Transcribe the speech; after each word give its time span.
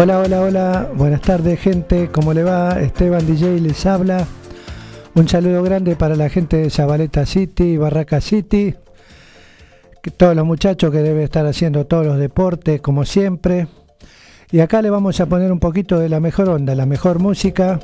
Hola, 0.00 0.20
hola, 0.20 0.42
hola, 0.42 0.90
buenas 0.94 1.20
tardes 1.22 1.58
gente, 1.58 2.08
¿cómo 2.12 2.32
le 2.32 2.44
va? 2.44 2.80
Esteban 2.80 3.26
DJ 3.26 3.58
les 3.58 3.84
habla. 3.84 4.28
Un 5.16 5.28
saludo 5.28 5.60
grande 5.64 5.96
para 5.96 6.14
la 6.14 6.28
gente 6.28 6.56
de 6.58 6.70
Zabaleta 6.70 7.26
City, 7.26 7.76
Barraca 7.76 8.20
City, 8.20 8.76
todos 10.16 10.36
los 10.36 10.46
muchachos 10.46 10.92
que 10.92 10.98
deben 10.98 11.24
estar 11.24 11.44
haciendo 11.46 11.84
todos 11.88 12.06
los 12.06 12.16
deportes 12.16 12.80
como 12.80 13.04
siempre. 13.04 13.66
Y 14.52 14.60
acá 14.60 14.82
le 14.82 14.90
vamos 14.90 15.18
a 15.18 15.26
poner 15.26 15.50
un 15.50 15.58
poquito 15.58 15.98
de 15.98 16.08
la 16.08 16.20
mejor 16.20 16.48
onda, 16.48 16.76
la 16.76 16.86
mejor 16.86 17.18
música, 17.18 17.80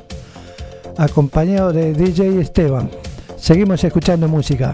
acompañado 0.97 1.73
de 1.73 1.91
DJ 1.91 2.39
Esteban. 2.39 2.91
Seguimos 3.35 3.83
escuchando 3.83 4.29
música. 4.29 4.73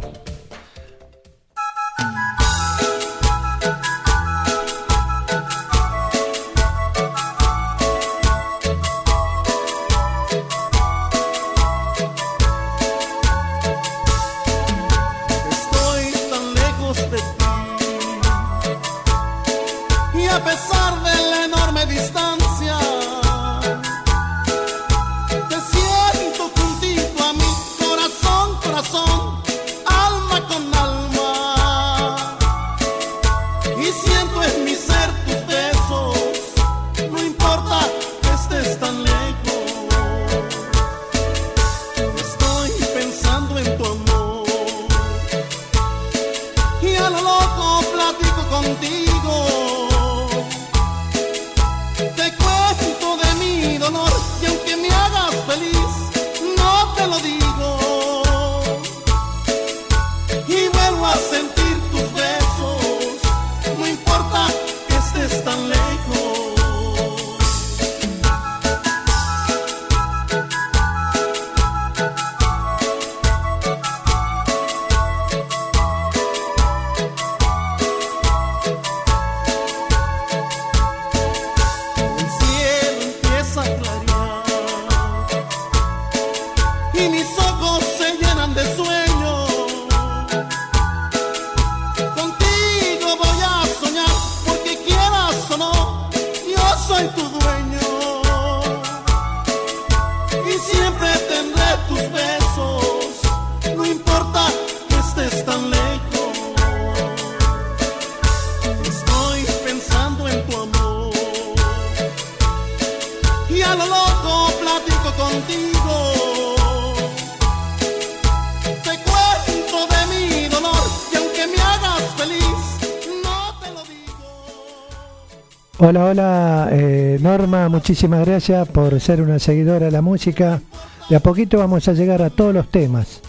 Hola, 125.84 126.06
hola, 126.06 126.70
eh, 126.72 127.18
Norma, 127.20 127.68
muchísimas 127.68 128.24
gracias 128.24 128.68
por 128.68 129.02
ser 129.02 129.20
una 129.20 129.40
seguidora 129.40 129.88
de 129.88 129.92
la 129.92 130.04
música. 130.04 130.62
De 131.10 131.16
a 131.16 131.20
poquito 131.22 131.58
vamos 131.58 131.88
a 131.88 131.94
llegar 131.94 132.22
a 132.22 132.30
todos 132.30 132.54
los 132.54 132.70
temas. 132.70 133.20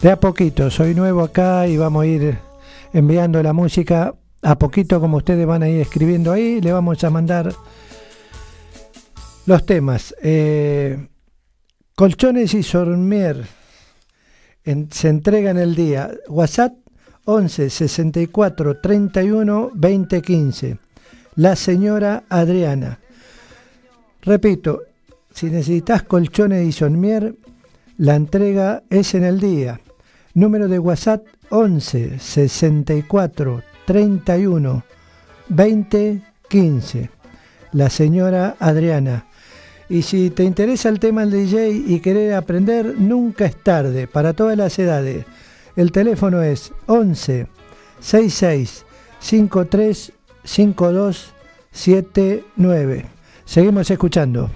De 0.00 0.08
a 0.08 0.20
poquito, 0.20 0.70
soy 0.70 0.94
nuevo 0.94 1.22
acá 1.22 1.66
y 1.66 1.76
vamos 1.76 2.04
a 2.04 2.06
ir 2.06 2.38
enviando 2.92 3.42
la 3.42 3.52
música 3.52 4.14
a 4.40 4.56
poquito 4.56 5.00
como 5.00 5.16
ustedes 5.16 5.44
van 5.48 5.64
a 5.64 5.68
ir 5.68 5.80
escribiendo 5.80 6.30
ahí. 6.30 6.60
Le 6.60 6.70
vamos 6.72 7.02
a 7.02 7.10
mandar 7.10 7.52
los 9.44 9.66
temas. 9.66 10.14
Eh, 10.22 11.08
colchones 11.96 12.54
y 12.54 12.62
Sormier 12.62 13.48
se 14.92 15.08
entregan 15.08 15.58
el 15.58 15.74
día. 15.74 16.08
WhatsApp 16.28 16.72
11 17.24 17.68
64 17.68 18.80
31 18.80 19.72
20 19.74 20.22
15 20.22 20.83
la 21.36 21.56
señora 21.56 22.24
Adriana. 22.28 22.98
Repito, 24.22 24.82
si 25.32 25.46
necesitas 25.46 26.02
colchones 26.02 26.66
y 26.66 26.72
sonmier, 26.72 27.34
la 27.98 28.14
entrega 28.14 28.82
es 28.90 29.14
en 29.14 29.24
el 29.24 29.40
día. 29.40 29.80
Número 30.34 30.68
de 30.68 30.78
WhatsApp 30.78 31.26
11 31.50 32.18
64 32.18 33.62
31 33.86 34.84
20 35.48 36.22
15. 36.48 37.10
La 37.72 37.90
señora 37.90 38.56
Adriana. 38.58 39.26
Y 39.88 40.02
si 40.02 40.30
te 40.30 40.44
interesa 40.44 40.88
el 40.88 40.98
tema 40.98 41.26
del 41.26 41.46
DJ 41.46 41.70
y 41.86 42.00
querés 42.00 42.34
aprender, 42.34 42.94
nunca 42.98 43.44
es 43.44 43.56
tarde 43.62 44.06
para 44.06 44.32
todas 44.32 44.56
las 44.56 44.78
edades. 44.78 45.26
El 45.76 45.92
teléfono 45.92 46.42
es 46.42 46.72
11 46.86 47.46
66 48.00 48.84
53 49.20 50.12
5279. 50.44 53.06
Seguimos 53.44 53.90
escuchando. 53.90 54.50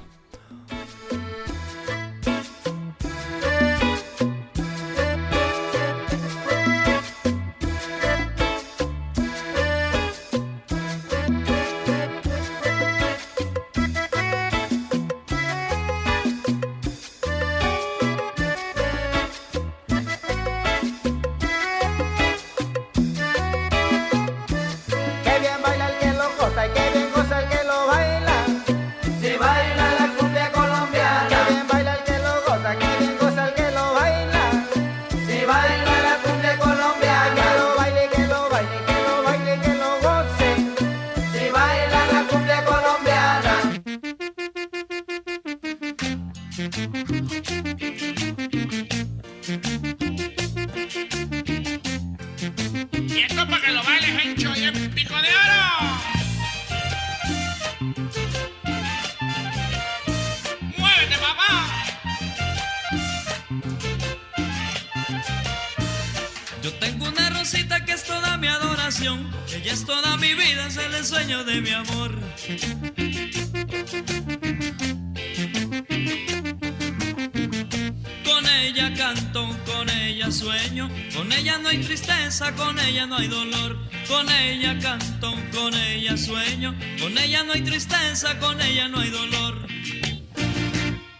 Con 82.55 82.79
ella 82.79 83.07
no 83.07 83.17
hay 83.17 83.29
dolor, 83.29 83.77
con 84.07 84.29
ella 84.29 84.79
canto, 84.79 85.35
con 85.53 85.75
ella 85.75 86.17
sueño, 86.17 86.75
con 87.01 87.17
ella 87.19 87.43
no 87.45 87.53
hay 87.53 87.63
tristeza, 87.63 88.39
con 88.39 88.61
ella 88.61 88.89
no 88.89 89.01
hay 89.01 89.11
dolor. 89.11 89.67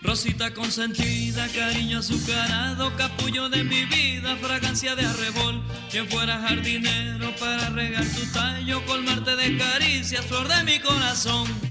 Rosita 0.01 0.55
consentida, 0.55 1.49
cariño 1.49 1.99
azucarado, 1.99 2.97
capullo 2.97 3.49
de 3.49 3.63
mi 3.63 3.85
vida, 3.85 4.37
fragancia 4.37 4.97
de 4.97 5.05
arrebol. 5.05 5.63
Quien 5.91 6.09
fuera 6.09 6.41
jardinero 6.41 7.35
para 7.37 7.69
regar 7.71 8.05
tu 8.05 8.25
tallo, 8.33 8.85
colmarte 8.87 9.37
de 9.37 9.59
caricias, 9.59 10.25
flor 10.25 10.49
de 10.49 10.65
mi 10.65 10.79
corazón. 10.79 11.68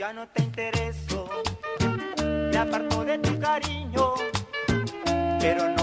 ya 0.00 0.14
no 0.14 0.26
te 0.28 0.42
intereso. 0.42 1.28
Me 2.50 2.56
aparto 2.56 3.04
de 3.04 3.18
tu 3.18 3.38
cariño, 3.38 4.14
pero 5.38 5.68
no. 5.68 5.79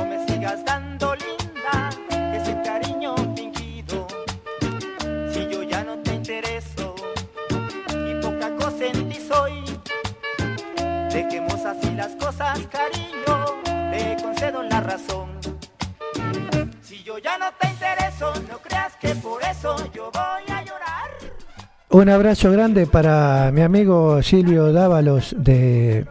Un 21.97 22.09
abrazo 22.09 22.51
grande 22.51 22.85
para 22.85 23.49
mi 23.51 23.61
amigo 23.61 24.21
Silvio 24.21 24.71
Dávalos 24.71 25.35
de, 25.35 26.05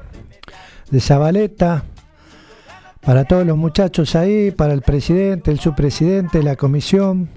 de 0.91 1.01
Zabaleta, 1.01 1.85
para 3.01 3.25
todos 3.25 3.47
los 3.47 3.57
muchachos 3.57 4.17
ahí, 4.17 4.51
para 4.51 4.73
el 4.73 4.83
presidente, 4.83 5.53
el 5.53 5.61
subpresidente, 5.61 6.43
la 6.43 6.57
comisión. 6.57 7.29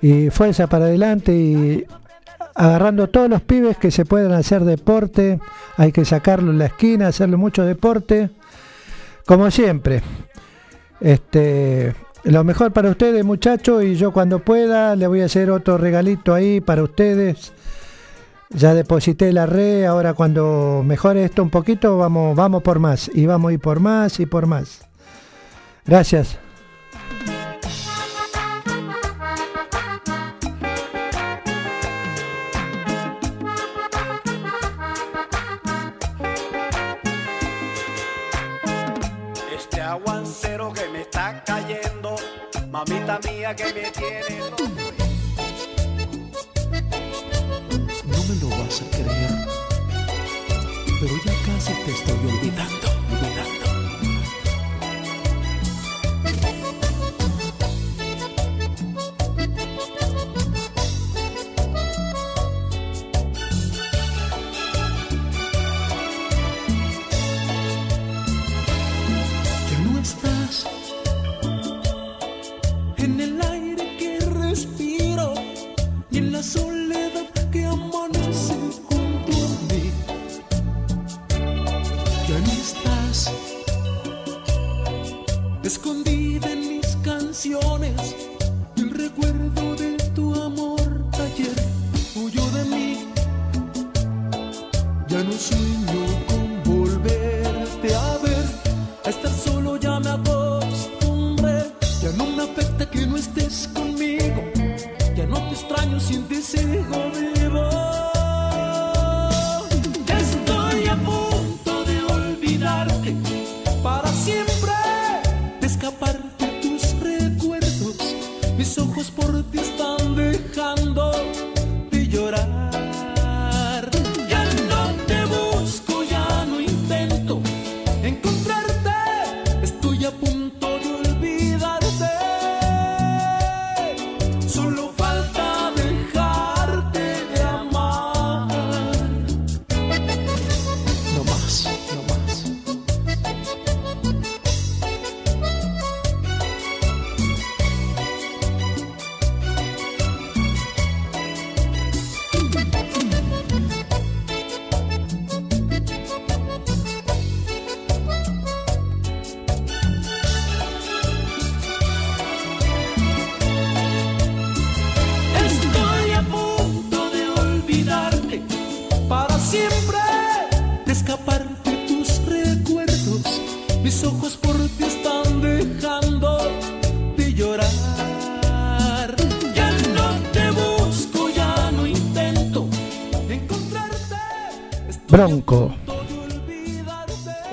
Y 0.00 0.30
fuerza 0.30 0.66
para 0.66 0.86
adelante 0.86 1.34
y 1.34 1.84
agarrando 2.54 3.10
todos 3.10 3.28
los 3.28 3.42
pibes 3.42 3.76
que 3.76 3.90
se 3.90 4.06
puedan 4.06 4.32
hacer 4.32 4.64
deporte, 4.64 5.38
hay 5.76 5.92
que 5.92 6.06
sacarlo 6.06 6.52
en 6.52 6.58
la 6.58 6.66
esquina, 6.66 7.08
hacerle 7.08 7.36
mucho 7.36 7.66
deporte, 7.66 8.30
como 9.26 9.50
siempre. 9.50 10.00
Este, 11.02 11.92
lo 12.24 12.44
mejor 12.44 12.72
para 12.72 12.90
ustedes, 12.90 13.24
muchachos, 13.24 13.84
y 13.84 13.96
yo 13.96 14.12
cuando 14.12 14.38
pueda 14.38 14.96
le 14.96 15.06
voy 15.06 15.22
a 15.22 15.26
hacer 15.26 15.50
otro 15.50 15.78
regalito 15.78 16.34
ahí 16.34 16.60
para 16.60 16.82
ustedes. 16.82 17.52
Ya 18.50 18.74
deposité 18.74 19.32
la 19.32 19.46
red, 19.46 19.84
ahora 19.84 20.14
cuando 20.14 20.82
mejore 20.84 21.24
esto 21.24 21.42
un 21.42 21.50
poquito, 21.50 21.96
vamos, 21.98 22.36
vamos 22.36 22.62
por 22.62 22.78
más, 22.78 23.10
y 23.12 23.26
vamos 23.26 23.50
a 23.50 23.52
ir 23.54 23.60
por 23.60 23.80
más 23.80 24.20
y 24.20 24.26
por 24.26 24.46
más. 24.46 24.86
Gracias. 25.86 26.38
Mamita 42.84 43.18
mía 43.28 43.54
que 43.54 43.64
me 43.64 43.90
tiene 43.90 44.71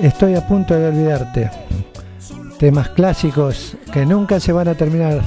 Estoy 0.01 0.33
a 0.33 0.47
punto 0.47 0.73
de 0.73 0.87
olvidarte. 0.87 1.51
Temas 2.57 2.89
clásicos 2.89 3.77
que 3.93 4.07
nunca 4.07 4.39
se 4.39 4.51
van 4.51 4.69
a 4.69 4.73
terminar. 4.73 5.21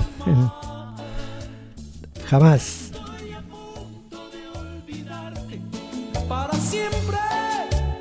Jamás. 2.27 2.91
Para 6.29 6.53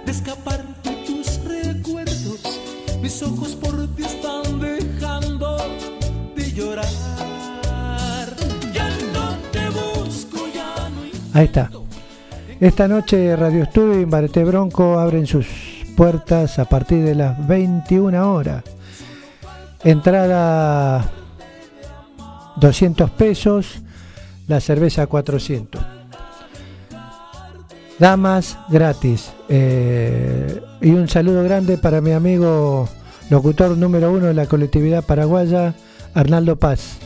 escapar 0.08 0.66
de 0.84 0.92
tus 1.06 1.44
recuerdos. 1.46 2.60
Mis 3.00 3.22
ojos 3.22 3.52
por 3.56 3.88
ti 3.96 4.04
están 4.06 4.60
dejando 4.60 5.58
de 6.36 6.52
llorar. 6.52 6.86
Ya 8.74 8.90
no 9.14 9.36
te 9.52 9.70
busco, 9.70 10.48
ya 10.52 10.90
no 10.90 11.40
Ahí 11.40 11.46
está. 11.46 11.81
Esta 12.62 12.88
noche 12.88 13.36
Radio 13.36 13.64
Estudio 13.64 14.00
y 14.00 14.06
Barete 14.06 14.44
Bronco 14.44 15.00
abren 15.00 15.26
sus 15.26 15.48
puertas 15.98 16.60
a 16.60 16.66
partir 16.66 17.04
de 17.04 17.16
las 17.16 17.48
21 17.48 18.36
horas. 18.36 18.64
Entrada 19.84 21.12
200 22.58 23.10
pesos, 23.10 23.82
la 24.48 24.60
cerveza 24.60 25.08
400. 25.08 25.82
Damas 27.98 28.60
gratis. 28.70 29.34
Eh, 29.50 30.62
y 30.82 30.92
un 30.92 31.10
saludo 31.10 31.44
grande 31.44 31.80
para 31.80 32.00
mi 32.00 32.12
amigo 32.12 32.88
locutor 33.32 33.76
número 33.76 34.12
uno 34.12 34.28
de 34.28 34.36
la 34.36 34.46
colectividad 34.46 35.04
paraguaya, 35.04 35.74
Arnaldo 36.14 36.58
Paz. 36.58 37.00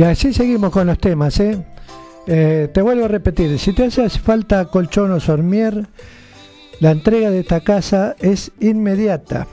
Y 0.00 0.02
así 0.02 0.32
seguimos 0.32 0.70
con 0.70 0.86
los 0.86 0.98
temas, 0.98 1.38
¿eh? 1.40 1.62
Eh, 2.26 2.70
te 2.72 2.80
vuelvo 2.80 3.04
a 3.04 3.08
repetir, 3.08 3.58
si 3.58 3.74
te 3.74 3.84
hace 3.84 4.08
falta 4.08 4.64
colchón 4.64 5.10
o 5.10 5.20
sormier, 5.20 5.88
la 6.80 6.92
entrega 6.92 7.28
de 7.28 7.40
esta 7.40 7.60
casa 7.60 8.16
es 8.18 8.50
inmediata. 8.60 9.46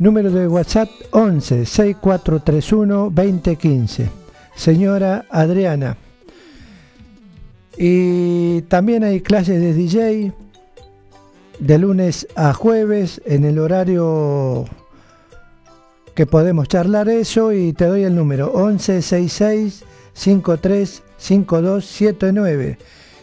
Número 0.00 0.32
de 0.32 0.48
WhatsApp 0.48 0.88
11 1.12 1.66
6431 1.66 3.12
2015. 3.14 4.10
Señora 4.56 5.24
Adriana. 5.30 5.96
Y 7.78 8.62
también 8.62 9.04
hay 9.04 9.20
clases 9.20 9.60
de 9.60 9.72
DJ 9.72 10.32
de 11.60 11.78
lunes 11.78 12.26
a 12.34 12.52
jueves 12.54 13.22
en 13.24 13.44
el 13.44 13.60
horario 13.60 14.64
que 16.16 16.26
podemos 16.26 16.66
charlar 16.66 17.08
eso 17.10 17.52
y 17.52 17.74
te 17.74 17.84
doy 17.84 18.02
el 18.02 18.16
número 18.16 18.46
1166 18.46 19.84
53 20.14 21.02
5279 21.18 22.78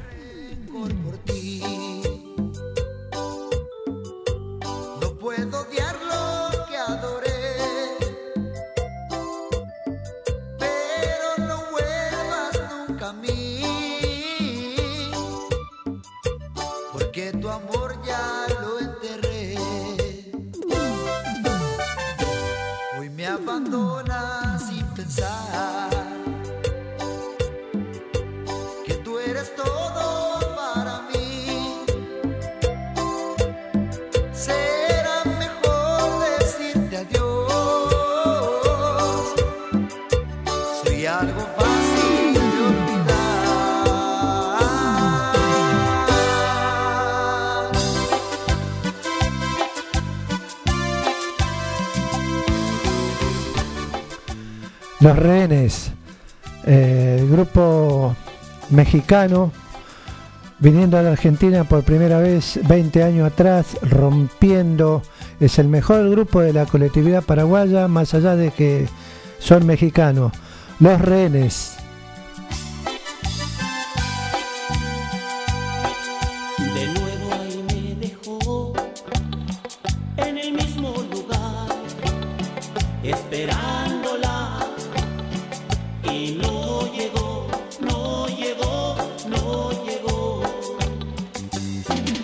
Los 55.01 55.17
rehenes, 55.17 55.91
eh, 56.63 57.17
el 57.19 57.29
grupo 57.29 58.15
mexicano, 58.69 59.51
viniendo 60.59 60.95
a 60.95 61.01
la 61.01 61.13
Argentina 61.13 61.63
por 61.63 61.83
primera 61.83 62.19
vez 62.19 62.59
20 62.67 63.01
años 63.01 63.31
atrás, 63.31 63.77
rompiendo, 63.81 65.01
es 65.39 65.57
el 65.57 65.69
mejor 65.69 66.07
grupo 66.11 66.41
de 66.41 66.53
la 66.53 66.67
colectividad 66.67 67.23
paraguaya, 67.23 67.87
más 67.87 68.13
allá 68.13 68.35
de 68.35 68.51
que 68.51 68.87
son 69.39 69.65
mexicanos. 69.65 70.33
Los 70.79 71.01
rehenes. 71.01 71.80
Me 91.91 92.20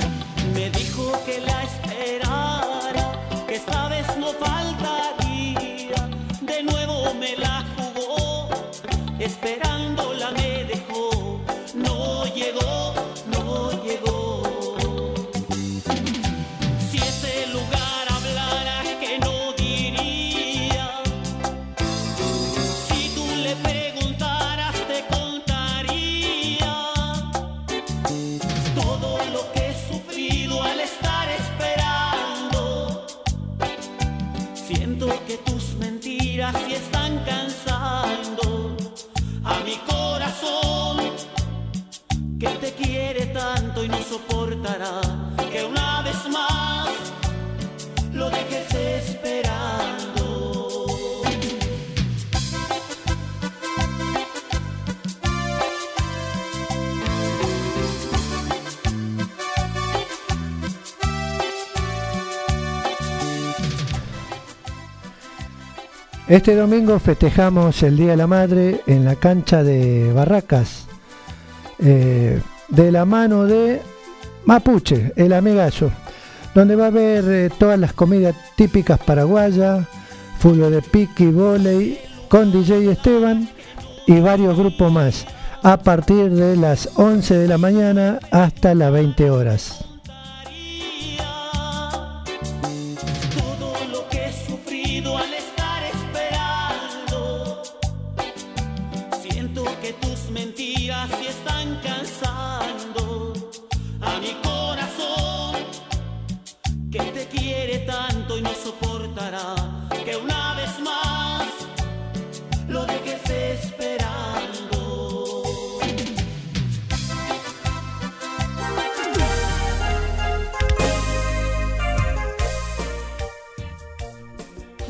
que 45.50 45.63
una 45.63 46.01
vez 46.01 46.29
más 46.29 46.89
lo 48.13 48.29
dejes 48.29 48.74
esperando. 48.74 50.57
Este 66.27 66.55
domingo 66.55 67.00
festejamos 67.00 67.81
el 67.83 67.95
Día 67.95 68.12
de 68.12 68.17
la 68.17 68.27
Madre 68.27 68.81
en 68.86 69.05
la 69.05 69.15
cancha 69.15 69.63
de 69.63 70.12
Barracas, 70.12 70.88
eh, 71.79 72.41
de 72.67 72.91
la 72.91 73.05
mano 73.05 73.45
de 73.45 73.81
Mapuche, 74.48 75.12
el 75.18 75.34
amigazo, 75.34 75.92
donde 76.56 76.77
va 76.77 76.86
a 76.86 76.88
haber 76.88 77.25
eh, 77.27 77.50
todas 77.60 77.77
las 77.77 77.92
comidas 77.92 78.34
típicas 78.56 78.98
paraguayas, 78.98 79.86
fútbol 80.40 80.72
de 80.72 80.81
pique 80.81 81.25
y 81.25 81.31
volei, 81.31 82.00
con 82.29 82.53
DJ 82.53 82.90
Esteban 82.90 83.50
y 84.07 84.22
varios 84.22 84.57
grupos 84.57 84.90
más, 84.90 85.25
a 85.64 85.75
partir 85.75 86.29
de 86.29 86.55
las 86.55 86.90
11 86.96 87.40
de 87.40 87.48
la 87.50 87.57
mañana 87.57 88.20
hasta 88.31 88.74
las 88.74 88.94
20 88.94 89.29
horas. 89.29 89.86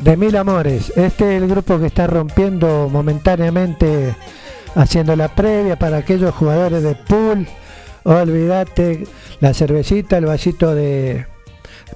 De 0.07 0.15
Mil 0.15 0.37
Amores, 0.37 0.93
este 0.95 1.35
es 1.35 1.41
el 1.41 1.49
grupo 1.49 1.77
que 1.77 1.87
está 1.87 2.07
rompiendo 2.07 2.87
momentáneamente, 2.89 4.15
haciendo 4.73 5.17
la 5.17 5.27
previa 5.27 5.77
para 5.77 5.97
aquellos 5.97 6.33
jugadores 6.33 6.81
de 6.81 6.95
pool. 6.95 7.45
Olvídate, 8.03 9.05
la 9.41 9.53
cervecita, 9.53 10.17
el 10.17 10.27
vasito 10.27 10.73
de 10.73 11.27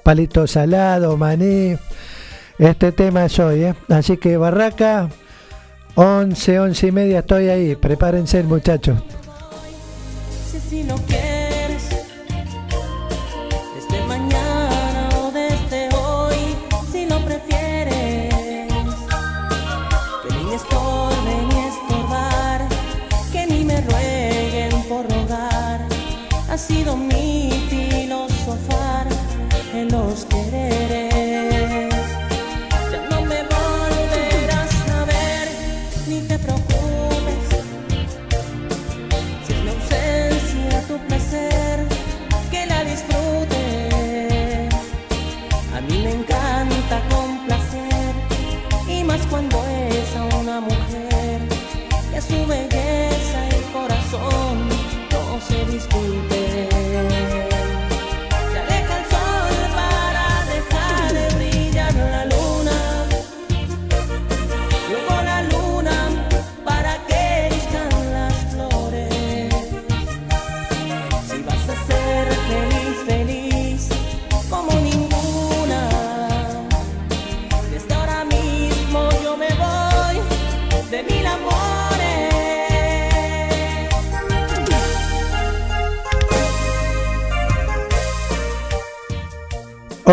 palito 0.03 0.45
salado, 0.45 1.15
maní. 1.15 1.77
Este 2.59 2.91
tema 2.91 3.23
es 3.23 3.39
hoy, 3.39 3.63
¿eh? 3.63 3.75
Así 3.87 4.17
que 4.17 4.35
Barraca, 4.35 5.07
11, 5.95 6.59
11 6.59 6.87
y 6.87 6.91
media 6.91 7.19
estoy 7.19 7.47
ahí. 7.47 7.77
Prepárense, 7.77 8.43
muchachos. 8.43 9.01
Si 10.69 10.83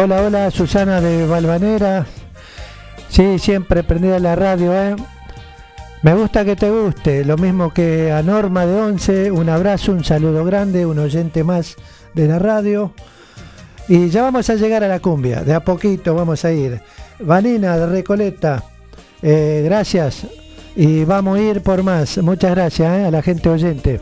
Hola, 0.01 0.23
hola, 0.23 0.51
Susana 0.53 1.01
de 1.01 1.27
Valvanera. 1.27 2.07
Sí, 3.09 3.37
siempre 3.41 3.83
prendida 3.83 4.21
la 4.21 4.37
radio, 4.37 4.73
¿eh? 4.73 4.95
Me 6.03 6.15
gusta 6.15 6.45
que 6.45 6.55
te 6.55 6.71
guste, 6.71 7.25
lo 7.25 7.37
mismo 7.37 7.75
que 7.75 8.13
a 8.13 8.23
Norma 8.23 8.65
de 8.65 8.81
Once, 8.81 9.33
un 9.33 9.49
abrazo, 9.49 9.91
un 9.91 10.05
saludo 10.05 10.45
grande, 10.45 10.87
un 10.87 11.01
oyente 11.01 11.43
más 11.43 11.75
de 12.15 12.29
la 12.29 12.39
radio. 12.39 12.93
Y 13.89 14.09
ya 14.09 14.23
vamos 14.23 14.49
a 14.51 14.55
llegar 14.55 14.85
a 14.85 14.89
la 14.89 15.01
cumbia, 15.01 15.43
de 15.43 15.53
a 15.53 15.65
poquito 15.65 16.15
vamos 16.15 16.45
a 16.45 16.53
ir. 16.53 16.81
Vanina 17.19 17.77
de 17.77 17.87
Recoleta, 17.89 18.63
eh, 19.21 19.63
gracias. 19.65 20.29
Y 20.77 21.03
vamos 21.03 21.41
a 21.41 21.43
ir 21.43 21.61
por 21.61 21.83
más. 21.83 22.19
Muchas 22.19 22.53
gracias 22.53 23.01
¿eh? 23.01 23.05
a 23.07 23.11
la 23.11 23.21
gente 23.21 23.49
oyente. 23.49 24.01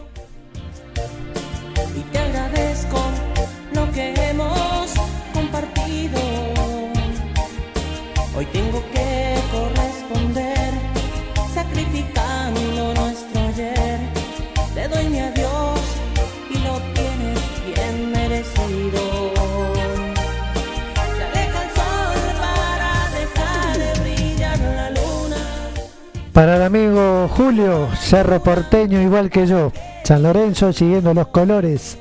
Para 26.37 26.57
el 26.57 26.63
amigo 26.65 27.29
Julio, 27.29 27.89
Cerro 27.99 28.43
Porteño, 28.43 29.01
igual 29.01 29.31
que 29.31 29.47
yo, 29.47 29.73
San 30.05 30.23
Lorenzo 30.23 30.71
siguiendo 30.71 31.15
los 31.15 31.29
colores. 31.29 31.97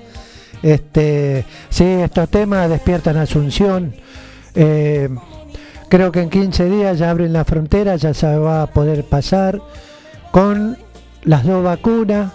Este, 0.61 1.45
sí, 1.69 1.85
estos 1.85 2.27
temas 2.27 2.69
despiertan 2.69 3.15
Asunción. 3.15 3.93
Eh, 4.53 5.07
creo 5.87 6.11
que 6.11 6.19
en 6.19 6.29
15 6.29 6.65
días 6.69 6.99
ya 6.99 7.11
abren 7.11 7.31
la 7.31 7.45
frontera, 7.45 7.95
ya 7.95 8.13
se 8.13 8.37
va 8.37 8.63
a 8.63 8.67
poder 8.67 9.05
pasar 9.05 9.61
con 10.31 10.77
las 11.23 11.45
dos 11.45 11.63
vacunas. 11.63 12.33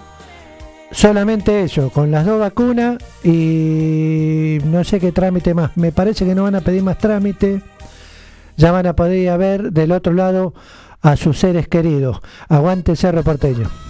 Solamente 0.92 1.64
eso, 1.64 1.90
con 1.90 2.10
las 2.10 2.24
dos 2.24 2.40
vacunas 2.40 2.96
y 3.22 4.56
no 4.64 4.84
sé 4.84 5.00
qué 5.00 5.12
trámite 5.12 5.52
más. 5.52 5.76
Me 5.76 5.92
parece 5.92 6.24
que 6.24 6.34
no 6.34 6.44
van 6.44 6.54
a 6.54 6.62
pedir 6.62 6.82
más 6.82 6.96
trámite. 6.96 7.60
Ya 8.56 8.72
van 8.72 8.86
a 8.86 8.96
poder 8.96 9.18
ir 9.18 9.28
a 9.28 9.36
ver 9.36 9.70
del 9.70 9.92
otro 9.92 10.14
lado 10.14 10.54
a 11.02 11.16
sus 11.16 11.38
seres 11.38 11.68
queridos. 11.68 12.20
Aguante 12.48 12.96
Cerro 12.96 13.22
Porteño. 13.22 13.89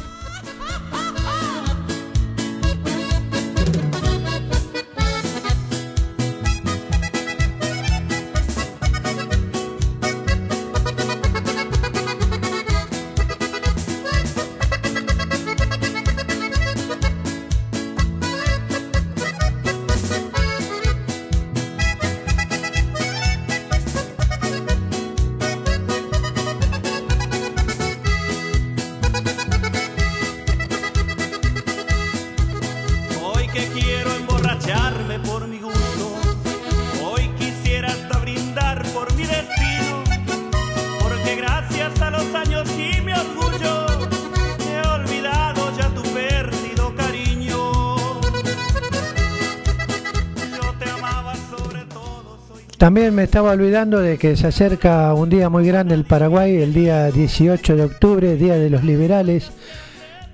Me 53.13 53.25
estaba 53.25 53.51
olvidando 53.51 53.99
de 53.99 54.19
que 54.19 54.37
se 54.37 54.47
acerca 54.47 55.13
un 55.15 55.29
día 55.31 55.49
muy 55.49 55.67
grande 55.67 55.95
el 55.95 56.05
Paraguay, 56.05 56.63
el 56.63 56.73
día 56.73 57.11
18 57.11 57.75
de 57.75 57.83
octubre, 57.83 58.37
Día 58.37 58.55
de 58.55 58.71
los 58.71 58.85
Liberales. 58.85 59.51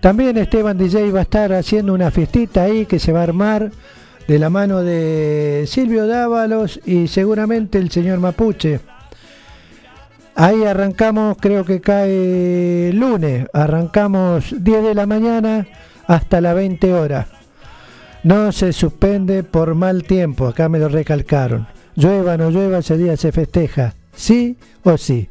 También 0.00 0.36
Esteban 0.36 0.76
DJ 0.76 1.10
va 1.10 1.20
a 1.20 1.22
estar 1.22 1.54
haciendo 1.54 1.94
una 1.94 2.10
fiestita 2.10 2.64
ahí 2.64 2.84
que 2.84 2.98
se 2.98 3.12
va 3.12 3.20
a 3.20 3.22
armar 3.22 3.70
de 4.28 4.38
la 4.38 4.50
mano 4.50 4.82
de 4.82 5.64
Silvio 5.66 6.06
Dávalos 6.06 6.78
y 6.84 7.08
seguramente 7.08 7.78
el 7.78 7.90
señor 7.90 8.18
Mapuche. 8.18 8.80
Ahí 10.34 10.64
arrancamos, 10.64 11.38
creo 11.40 11.64
que 11.64 11.80
cae 11.80 12.92
lunes, 12.92 13.46
arrancamos 13.54 14.54
10 14.58 14.82
de 14.82 14.94
la 14.94 15.06
mañana 15.06 15.66
hasta 16.06 16.42
las 16.42 16.54
20 16.54 16.92
horas. 16.92 17.26
No 18.22 18.52
se 18.52 18.74
suspende 18.74 19.44
por 19.44 19.74
mal 19.74 20.02
tiempo, 20.02 20.46
acá 20.46 20.68
me 20.68 20.78
lo 20.78 20.88
recalcaron. 20.88 21.75
Llueva 21.96 22.34
o 22.34 22.36
no 22.36 22.50
llueva, 22.50 22.78
ese 22.78 22.98
día 22.98 23.16
se 23.16 23.32
festeja, 23.32 23.94
sí 24.14 24.56
o 24.84 24.98
sí. 24.98 25.28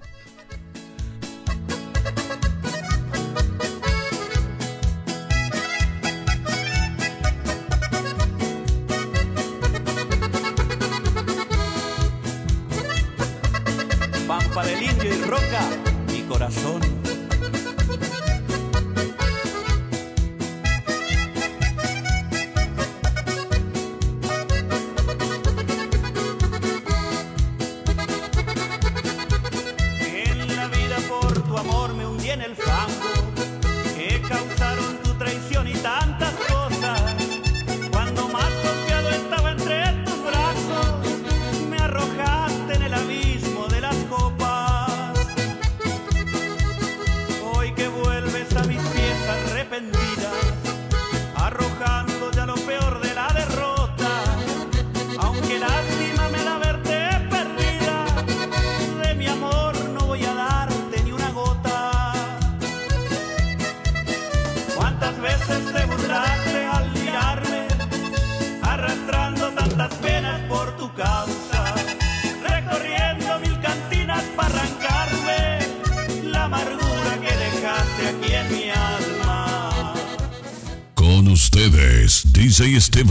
Ustedes, 82.55 82.89
DJ 82.89 83.03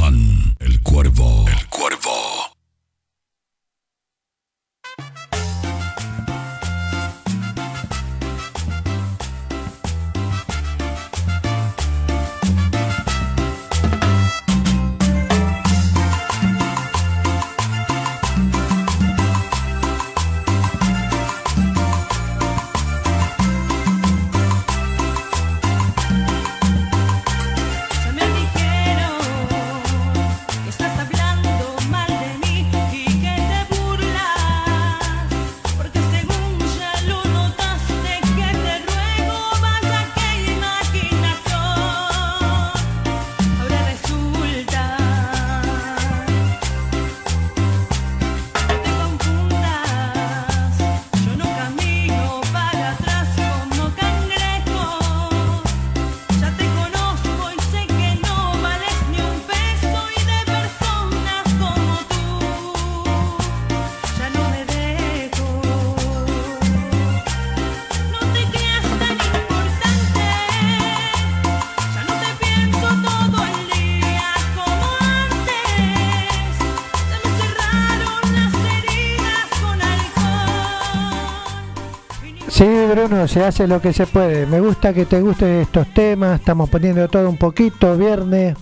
Bruno, 83.07 83.29
se 83.29 83.45
hace 83.45 83.67
lo 83.67 83.83
que 83.83 83.93
se 83.93 84.07
puede. 84.07 84.47
Me 84.47 84.61
gusta 84.61 84.95
que 84.95 85.05
te 85.05 85.21
gusten 85.21 85.61
estos 85.61 85.93
temas. 85.93 86.41
Estamos 86.41 86.71
poniendo 86.71 87.07
todo 87.09 87.29
un 87.29 87.37
poquito. 87.37 87.99
Viernes, 87.99 88.57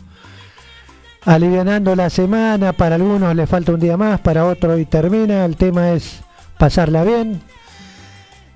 alivianando 1.25 1.95
la 1.95 2.11
semana. 2.11 2.73
Para 2.73 2.97
algunos 2.97 3.37
le 3.37 3.47
falta 3.47 3.73
un 3.73 3.79
día 3.79 3.97
más, 3.97 4.19
para 4.21 4.45
otros 4.45 4.81
y 4.81 4.85
termina. 4.85 5.45
El 5.45 5.55
tema 5.55 5.93
es 5.93 6.23
pasarla 6.59 7.05
bien. 7.05 7.41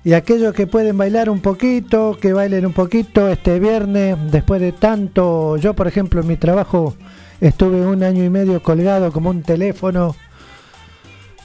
Y 0.03 0.11
aquellos 0.11 0.53
que 0.53 0.67
pueden 0.67 0.97
bailar 0.97 1.29
un 1.29 1.39
poquito, 1.39 2.17
que 2.19 2.33
bailen 2.33 2.65
un 2.65 2.73
poquito 2.73 3.29
este 3.29 3.57
viernes, 3.57 4.17
después 4.29 4.59
de 4.59 4.73
tanto. 4.73 5.55
Yo, 5.55 5.73
por 5.73 5.87
ejemplo, 5.87 6.19
en 6.19 6.27
mi 6.27 6.35
trabajo 6.35 6.95
estuve 7.39 7.85
un 7.85 8.03
año 8.03 8.25
y 8.25 8.29
medio 8.29 8.61
colgado 8.61 9.13
como 9.13 9.29
un 9.29 9.41
teléfono. 9.41 10.17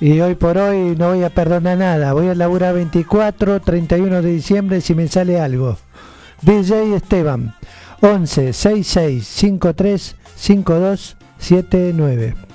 Y 0.00 0.20
hoy 0.20 0.34
por 0.34 0.58
hoy 0.58 0.96
no 0.96 1.08
voy 1.08 1.22
a 1.22 1.30
perdonar 1.30 1.78
nada. 1.78 2.12
Voy 2.12 2.28
a 2.28 2.34
laburar 2.34 2.74
24, 2.74 3.60
31 3.60 4.22
de 4.22 4.32
diciembre 4.32 4.80
si 4.80 4.94
me 4.94 5.08
sale 5.08 5.40
algo. 5.40 5.76
DJ 6.42 6.96
Esteban, 6.96 7.54
11 8.00 8.52
66 8.52 9.26
53 9.26 10.16
52 10.34 11.16
79. 11.38 12.51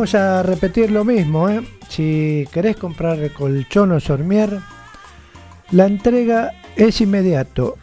Volvemos 0.00 0.14
a 0.14 0.42
repetir 0.42 0.90
lo 0.90 1.04
mismo. 1.04 1.50
¿eh? 1.50 1.60
Si 1.90 2.48
querés 2.50 2.76
comprar 2.76 3.18
colchón 3.32 3.92
o 3.92 4.00
sormier, 4.00 4.58
la 5.72 5.84
entrega 5.86 6.52
es 6.74 7.02
inmediato. 7.02 7.76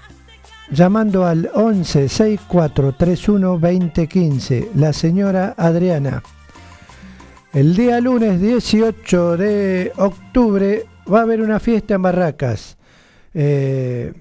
Llamando 0.71 1.27
al 1.27 1.51
11 1.53 2.09
64 2.09 2.93
31 2.93 3.59
2015, 3.59 4.71
la 4.75 4.93
señora 4.93 5.53
Adriana. 5.57 6.23
El 7.53 7.75
día 7.75 8.01
lunes 8.01 8.41
18 8.41 9.37
de 9.37 9.91
octubre 9.97 10.85
va 11.11 11.19
a 11.19 11.21
haber 11.21 11.41
una 11.41 11.59
fiesta 11.59 11.93
en 11.95 12.01
Barracas. 12.01 12.77
eh, 13.35 14.11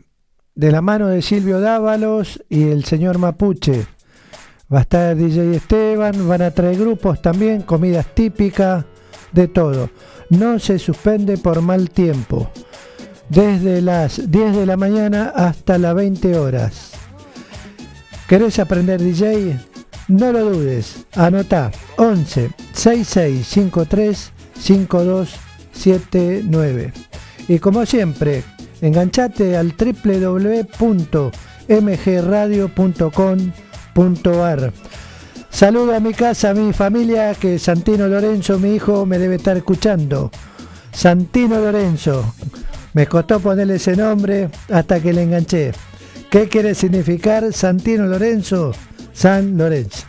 de 0.55 0.73
la 0.73 0.83
mano 0.83 1.09
de 1.09 1.23
Silvio 1.23 1.61
Dávalos 1.61 2.43
y 2.51 2.65
el 2.65 2.85
señor 2.85 3.19
Mapuche. 3.19 3.96
Va 4.73 4.79
a 4.79 4.83
estar 4.83 5.15
DJ 5.15 5.57
Esteban, 5.57 6.27
van 6.27 6.41
a 6.43 6.51
traer 6.51 6.77
grupos 6.77 7.23
también, 7.23 7.63
comidas 7.63 8.13
típicas, 8.15 8.85
de 9.33 9.47
todo. 9.47 9.91
No 10.31 10.59
se 10.59 10.81
suspende 10.81 11.39
por 11.39 11.61
mal 11.61 11.91
tiempo. 11.91 12.51
Desde 13.29 13.81
las 13.81 14.29
10 14.31 14.57
de 14.57 14.67
la 14.67 14.77
mañana 14.77 15.33
hasta 15.35 15.79
las 15.79 15.95
20 15.95 16.37
horas. 16.37 16.91
¿Querés 18.29 18.59
aprender 18.59 19.01
DJ? 19.01 19.57
No 20.09 20.33
lo 20.33 20.51
dudes. 20.51 21.07
Anota 21.15 21.71
11 21.97 22.51
6653 22.73 24.33
5279. 24.59 26.93
Y 27.47 27.61
como 27.61 27.87
siempre, 27.87 28.43
enganchate 28.81 29.57
al 29.57 29.77
Saludo 35.51 35.95
a 35.95 36.01
mi 36.01 36.13
casa, 36.13 36.51
a 36.51 36.55
mi 36.55 36.75
familia, 36.75 37.35
que 37.35 37.59
Santino 37.59 38.07
Lorenzo, 38.07 38.59
mi 38.59 38.75
hijo, 38.75 39.07
me 39.07 39.19
debe 39.19 39.37
estar 39.37 39.57
escuchando. 39.57 40.31
Santino 40.93 41.59
Lorenzo. 41.59 42.35
Me 42.93 43.07
costó 43.07 43.41
ponerle 43.41 43.77
ese 43.77 43.97
nombre 43.97 44.51
hasta 44.71 45.01
que 45.01 45.15
le 45.15 45.23
enganché. 45.23 45.73
¿Qué 46.31 46.47
quiere 46.49 46.75
significar 46.75 47.51
Santino 47.55 48.07
Lorenzo? 48.07 48.73
San 49.15 49.57
Lorenzo. 49.57 50.05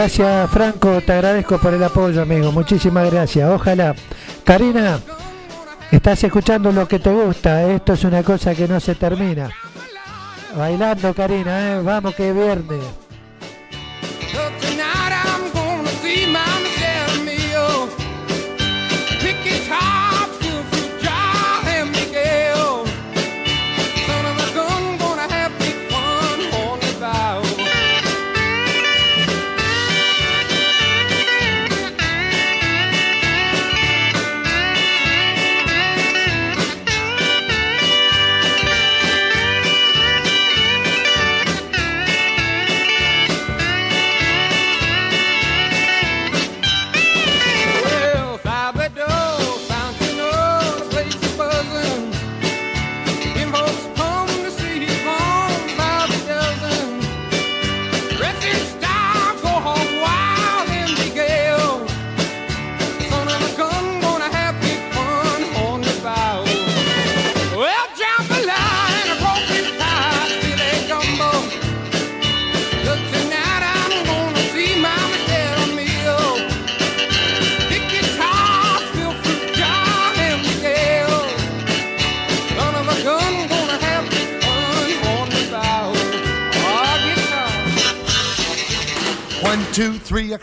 Gracias 0.00 0.50
Franco, 0.50 1.02
te 1.02 1.12
agradezco 1.12 1.58
por 1.58 1.74
el 1.74 1.84
apoyo 1.84 2.22
amigo, 2.22 2.50
muchísimas 2.52 3.10
gracias. 3.12 3.50
Ojalá. 3.50 3.94
Karina, 4.44 4.98
estás 5.92 6.24
escuchando 6.24 6.72
lo 6.72 6.88
que 6.88 6.98
te 6.98 7.10
gusta, 7.10 7.70
esto 7.70 7.92
es 7.92 8.04
una 8.04 8.22
cosa 8.22 8.54
que 8.54 8.66
no 8.66 8.80
se 8.80 8.94
termina. 8.94 9.50
Bailando 10.56 11.12
Karina, 11.12 11.74
¿eh? 11.74 11.82
vamos 11.82 12.14
que 12.14 12.30
es 12.30 12.34
viernes. 12.34 13.09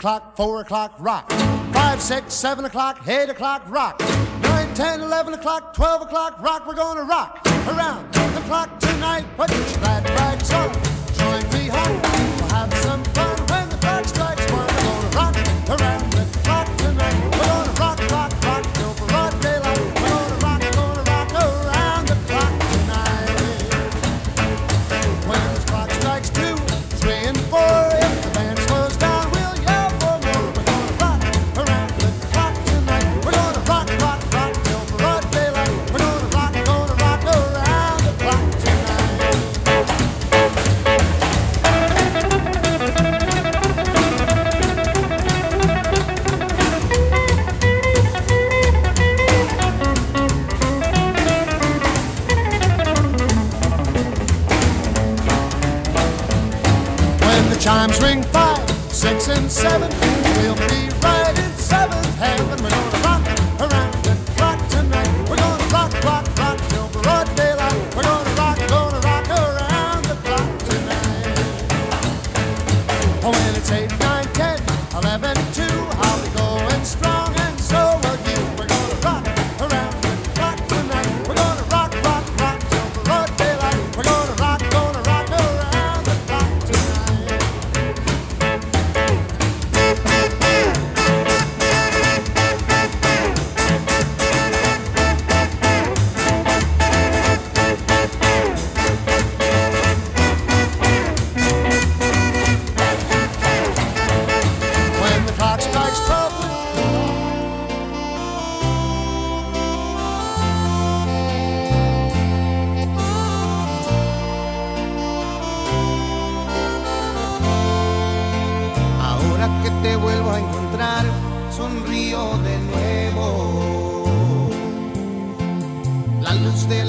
o'clock, 0.08 0.36
4 0.36 0.60
o'clock, 0.62 0.92
rock. 1.00 1.30
5, 1.30 2.00
6, 2.00 2.32
7 2.32 2.64
o'clock, 2.64 3.06
8 3.06 3.28
o'clock, 3.28 3.62
rock. 3.68 4.00
9, 4.40 4.74
10, 4.74 5.00
11 5.02 5.34
o'clock, 5.34 5.74
12 5.74 6.02
o'clock, 6.02 6.40
rock. 6.40 6.66
We're 6.66 6.74
gonna 6.74 7.02
rock 7.02 7.46
around 7.68 8.10
the 8.14 8.40
clock 8.46 8.80
tonight. 8.80 9.26
What 9.36 9.50
you 9.50 9.62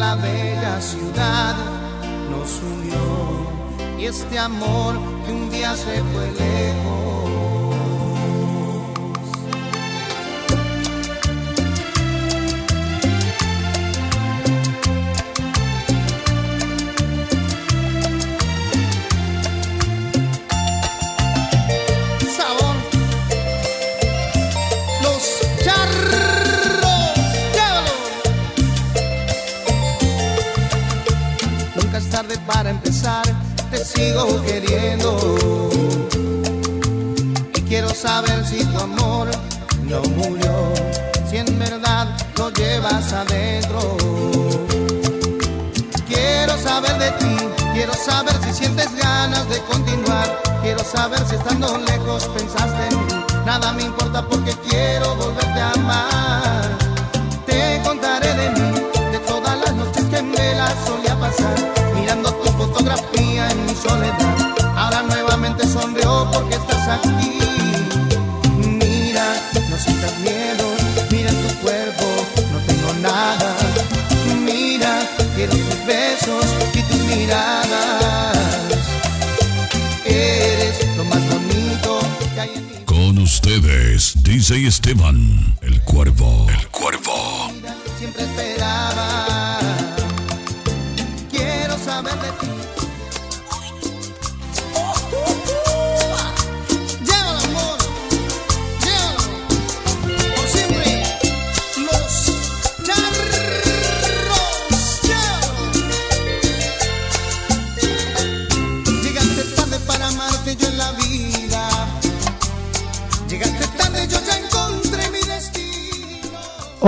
esta 0.09 0.15
bella 0.23 0.81
ciudad 0.81 1.55
nos 2.31 2.61
unió. 2.63 3.99
Y 3.99 4.05
este 4.05 4.39
amor 4.39 4.95
que 5.25 5.31
un 5.31 5.51
día 5.51 5.75
se 5.75 6.01
fue 6.01 6.31
lejos 6.31 7.08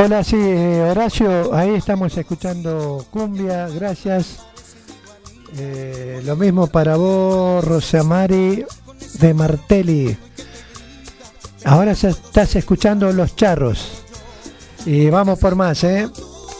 Hola, 0.04 0.24
sí, 0.24 0.36
eh, 0.36 0.82
Horacio, 0.89 1.54
ahí 1.54 1.76
estamos 1.76 2.18
escuchando 2.18 3.06
cumbia, 3.12 3.68
gracias. 3.68 4.39
Eh, 5.56 6.24
lo 6.26 6.36
mismo 6.36 6.66
para 6.66 6.95
vos, 6.95 7.64
Rosamari 7.64 8.66
de 9.20 9.34
Martelli. 9.36 10.18
Ahora 11.66 11.91
estás 11.91 12.56
escuchando 12.56 13.14
Los 13.14 13.36
Charros. 13.36 14.02
Y 14.88 15.08
vamos 15.12 15.38
por 15.38 15.56
más, 15.56 15.84
¿eh? 15.84 16.10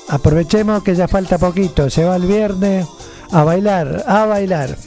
Aprovechemos 0.10 0.84
que 0.84 0.94
ya 0.94 1.08
falta 1.08 1.40
poquito. 1.40 1.90
Se 1.90 2.06
va 2.06 2.18
el 2.18 2.28
viernes 2.28 2.86
a 3.32 3.44
bailar, 3.44 4.04
a 4.06 4.28
bailar. 4.28 4.78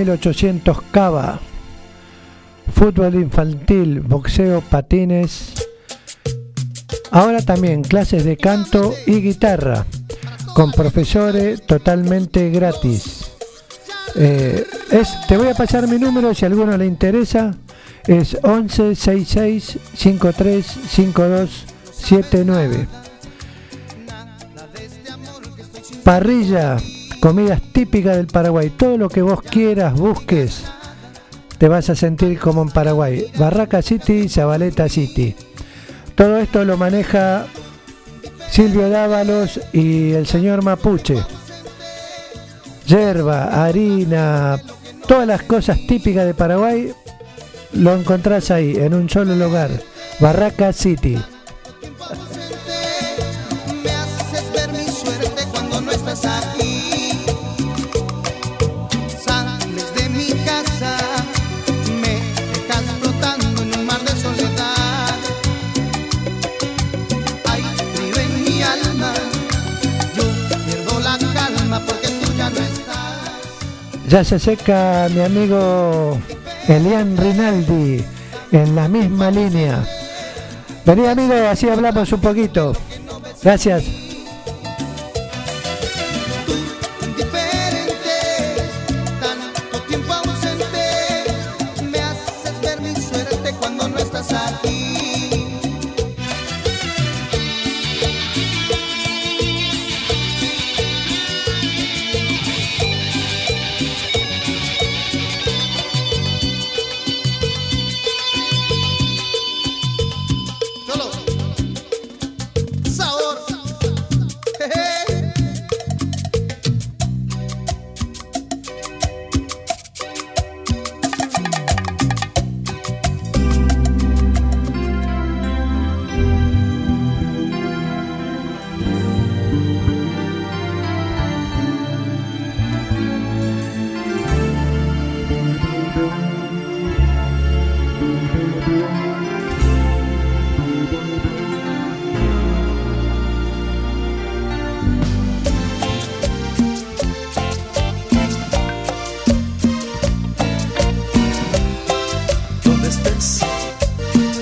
1800 0.00 0.80
cava, 0.90 1.38
fútbol 2.74 3.14
infantil, 3.16 4.00
boxeo, 4.00 4.62
patines. 4.62 5.52
Ahora 7.10 7.42
también 7.42 7.82
clases 7.82 8.24
de 8.24 8.38
canto 8.38 8.94
y 9.06 9.20
guitarra 9.20 9.84
con 10.54 10.72
profesores 10.72 11.60
totalmente 11.66 12.48
gratis. 12.48 13.32
Eh, 14.16 14.64
es, 14.90 15.10
te 15.28 15.36
voy 15.36 15.48
a 15.48 15.54
pasar 15.54 15.86
mi 15.86 15.98
número 15.98 16.32
si 16.34 16.46
a 16.46 16.48
alguno 16.48 16.78
le 16.78 16.86
interesa. 16.86 17.54
Es 18.06 18.38
1166 18.42 19.78
535279. 19.94 22.88
Parrilla 26.02 26.78
comidas 27.20 27.60
típicas 27.72 28.16
del 28.16 28.26
Paraguay. 28.26 28.70
Todo 28.70 28.96
lo 28.96 29.08
que 29.08 29.22
vos 29.22 29.42
quieras, 29.42 29.94
busques, 29.94 30.64
te 31.58 31.68
vas 31.68 31.90
a 31.90 31.94
sentir 31.94 32.38
como 32.38 32.62
en 32.62 32.70
Paraguay. 32.70 33.26
Barraca 33.38 33.82
City, 33.82 34.28
Zabaleta 34.28 34.88
City. 34.88 35.36
Todo 36.14 36.38
esto 36.38 36.64
lo 36.64 36.76
maneja 36.76 37.46
Silvio 38.50 38.88
Dávalos 38.90 39.60
y 39.72 40.12
el 40.12 40.26
señor 40.26 40.64
Mapuche. 40.64 41.22
Yerba, 42.86 43.64
harina, 43.64 44.58
todas 45.06 45.26
las 45.26 45.42
cosas 45.42 45.78
típicas 45.86 46.26
de 46.26 46.34
Paraguay 46.34 46.92
lo 47.72 47.94
encontrás 47.94 48.50
ahí, 48.50 48.76
en 48.76 48.94
un 48.94 49.08
solo 49.08 49.36
lugar. 49.36 49.70
Barraca 50.18 50.72
City. 50.72 51.18
Ya 74.10 74.24
se 74.24 74.40
seca 74.40 75.06
mi 75.14 75.20
amigo 75.20 76.18
Elian 76.66 77.16
Rinaldi 77.16 78.04
en 78.50 78.74
la 78.74 78.88
misma 78.88 79.30
línea. 79.30 79.84
Vení 80.84 81.06
amigo, 81.06 81.34
así 81.48 81.68
hablamos 81.68 82.12
un 82.12 82.20
poquito. 82.20 82.72
Gracias. 83.40 83.99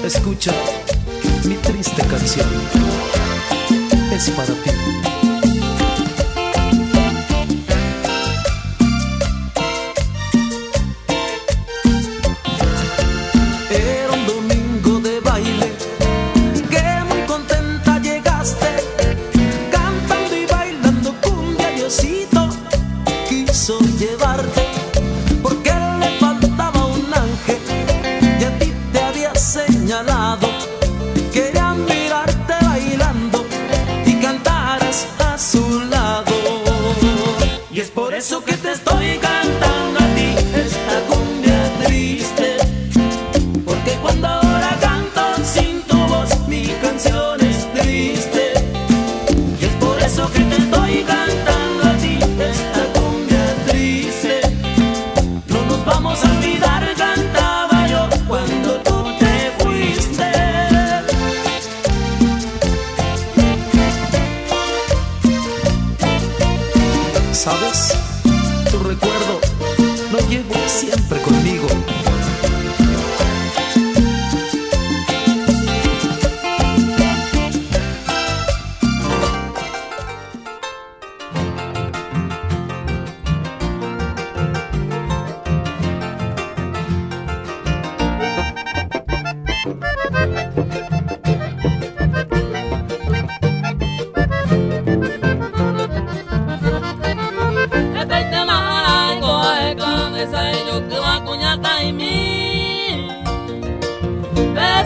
Escucha 0.09 0.53
mi 1.45 1.55
triste 1.57 2.03
canción. 2.07 2.49
Es 4.11 4.31
para 4.31 4.55
ti. 4.55 5.18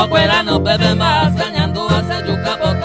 Okwera 0.00 0.42
no 0.46 0.58
bebe 0.58 0.94
mbasa 0.94 1.44
nyandu 1.54 1.82
asa 1.96 2.16
juka 2.26 2.52
boka 2.60 2.81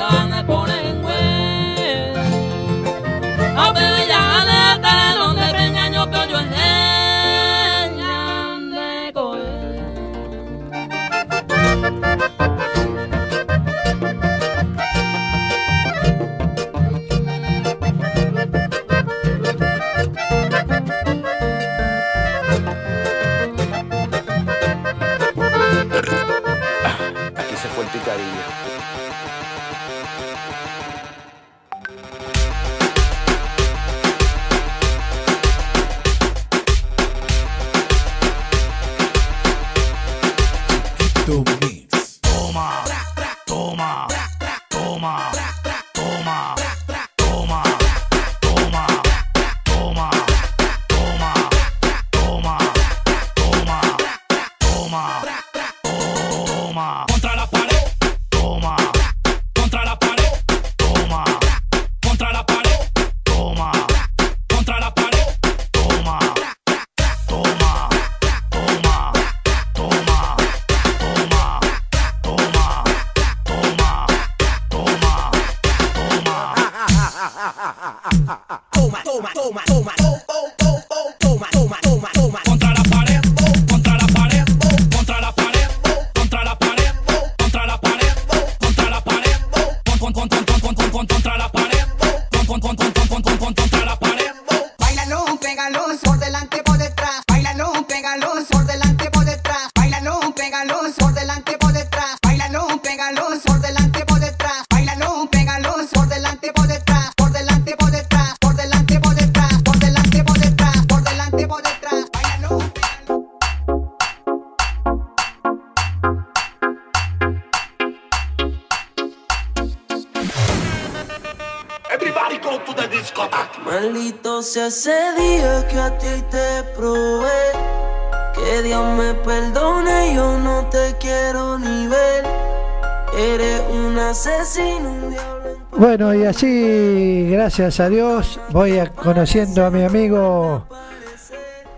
así, 136.37 137.29
gracias 137.31 137.79
a 137.79 137.89
Dios, 137.89 138.39
voy 138.51 138.79
conociendo 138.95 139.65
a 139.65 139.71
mi 139.71 139.81
amigo 139.81 140.67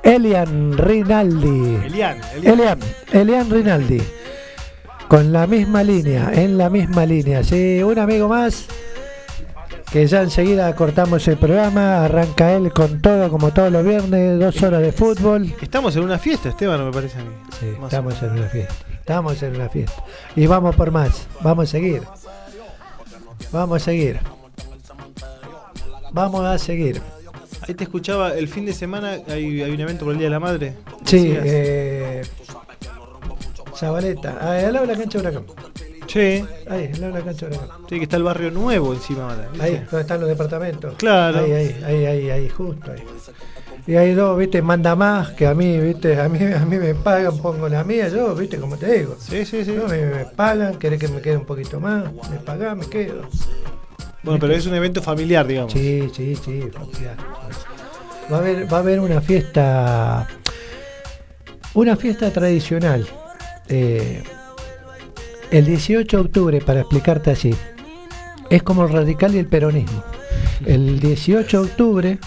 Elian 0.04 0.78
Rinaldi. 0.78 1.76
Elian, 1.86 2.20
Elian. 2.44 2.80
Elian, 3.14 3.50
Rinaldi. 3.50 4.02
Con 5.08 5.32
la 5.32 5.48
misma 5.48 5.82
línea, 5.82 6.32
en 6.34 6.58
la 6.58 6.70
misma 6.70 7.06
línea. 7.06 7.42
Sí, 7.42 7.82
un 7.82 8.00
amigo 8.00 8.28
más 8.28 8.66
que 9.94 10.06
ya 10.06 10.24
enseguida 10.24 10.76
cortamos 10.76 11.26
el 11.30 11.38
programa, 11.38 12.04
arranca 12.04 12.52
él 12.52 12.74
con 12.74 13.02
todo, 13.02 13.30
como 13.30 13.54
todos 13.54 13.72
los 13.72 13.86
viernes, 13.86 14.42
dos 14.42 14.62
horas 14.62 14.82
de 14.82 14.92
fútbol. 14.92 15.56
Estamos 15.62 15.96
en 15.96 16.04
una 16.04 16.20
fiesta, 16.20 16.50
Esteban, 16.50 16.84
me 16.86 16.92
parece 16.92 17.18
a 17.18 17.24
mí. 17.24 17.32
Sí, 17.58 17.68
estamos 17.82 18.22
en 18.22 18.32
una 18.32 18.48
fiesta, 18.48 18.76
estamos 18.92 19.42
en 19.42 19.56
una 19.56 19.70
fiesta. 19.70 20.04
Y 20.36 20.48
vamos 20.48 20.76
por 20.76 20.92
más, 20.92 21.28
vamos 21.40 21.70
a 21.70 21.72
seguir. 21.72 22.04
Vamos 23.54 23.82
a 23.82 23.86
seguir. 23.86 24.20
Vamos 26.12 26.46
a 26.46 26.58
seguir. 26.58 27.02
Ahí 27.68 27.74
te 27.74 27.84
escuchaba, 27.84 28.34
el 28.34 28.48
fin 28.48 28.66
de 28.66 28.74
semana 28.74 29.18
hay, 29.28 29.62
hay 29.62 29.72
un 29.72 29.80
evento 29.80 30.06
por 30.06 30.14
el 30.14 30.20
Día 30.20 30.28
de 30.28 30.32
la 30.32 30.40
Madre. 30.40 30.76
Sí, 31.06 31.34
eh, 31.36 32.24
Zabaleta. 33.76 34.38
Ah, 34.42 34.54
al 34.54 34.74
lado 34.74 34.86
de 34.86 34.94
la 34.94 35.00
cancha 35.00 35.20
de 35.20 35.28
Huracán. 35.28 35.46
Sí. 36.08 36.44
Ahí, 36.70 36.92
al 36.94 37.02
lado 37.02 37.14
de 37.14 37.20
la 37.20 37.26
cancha 37.26 37.48
de 37.48 37.58
Huracán. 37.58 37.78
Sí, 37.90 37.98
que 37.98 38.04
está 38.04 38.18
el 38.18 38.24
barrio 38.24 38.52
nuevo 38.52 38.94
encima 38.94 39.30
ahora. 39.30 39.48
¿viste? 39.52 39.66
Ahí, 39.66 39.76
donde 39.76 40.02
están 40.02 40.20
los 40.20 40.30
departamentos. 40.30 40.96
Claro. 40.96 41.40
Ahí, 41.40 41.52
ahí, 41.52 41.84
ahí, 41.84 42.06
ahí, 42.06 42.30
ahí, 42.30 42.50
justo 42.50 42.92
ahí. 42.92 43.04
Y 43.88 43.96
hay 43.96 44.14
dos, 44.14 44.38
viste, 44.38 44.62
manda 44.62 44.96
más 44.96 45.30
que 45.30 45.48
a 45.48 45.56
mí, 45.56 45.80
viste, 45.80 46.20
a 46.20 46.30
mí, 46.30 46.40
a 46.54 46.66
mí 46.66 46.78
me 46.78 46.94
pagan, 46.94 47.38
pongo 47.40 47.68
la 47.68 47.84
mía, 47.84 48.08
yo, 48.10 48.36
viste, 48.36 48.58
como 48.58 48.78
te 48.78 49.00
digo. 49.00 49.16
Sí, 49.20 49.46
sí, 49.46 49.66
sí. 49.66 49.72
No, 49.72 49.88
me, 49.88 50.06
me 50.06 50.26
pagan, 50.26 50.78
querés 50.78 51.00
que 51.00 51.08
me 51.08 51.22
quede 51.22 51.38
un 51.38 51.46
poquito 51.46 51.80
más, 51.80 52.04
me 52.30 52.38
pagás, 52.38 52.78
me 52.78 52.86
quedo. 52.86 53.24
Bueno, 54.24 54.40
pero 54.40 54.54
es 54.54 54.66
un 54.66 54.74
evento 54.76 55.02
familiar, 55.02 55.48
digamos. 55.48 55.72
Sí, 55.74 56.10
sí, 56.14 56.36
sí, 56.36 56.62
familiar. 56.74 57.16
Va 58.32 58.38
a 58.38 58.40
haber, 58.40 58.72
va 58.72 58.78
a 58.78 58.80
haber 58.82 59.00
una 59.00 59.22
fiesta, 59.22 60.28
una 61.74 61.96
fiesta 61.96 62.32
tradicional. 62.32 63.08
eh, 63.68 64.24
el 65.52 65.66
18 65.66 66.18
de 66.18 66.24
octubre, 66.24 66.62
para 66.62 66.82
explicarte 66.82 67.32
así, 67.32 67.56
es 68.52 68.62
como 68.62 68.84
el 68.86 68.94
radical 68.94 69.34
y 69.34 69.40
el 69.40 69.48
peronismo. 69.48 70.04
El 70.66 71.00
18 71.00 71.62
de 71.64 71.68
octubre 71.70 72.20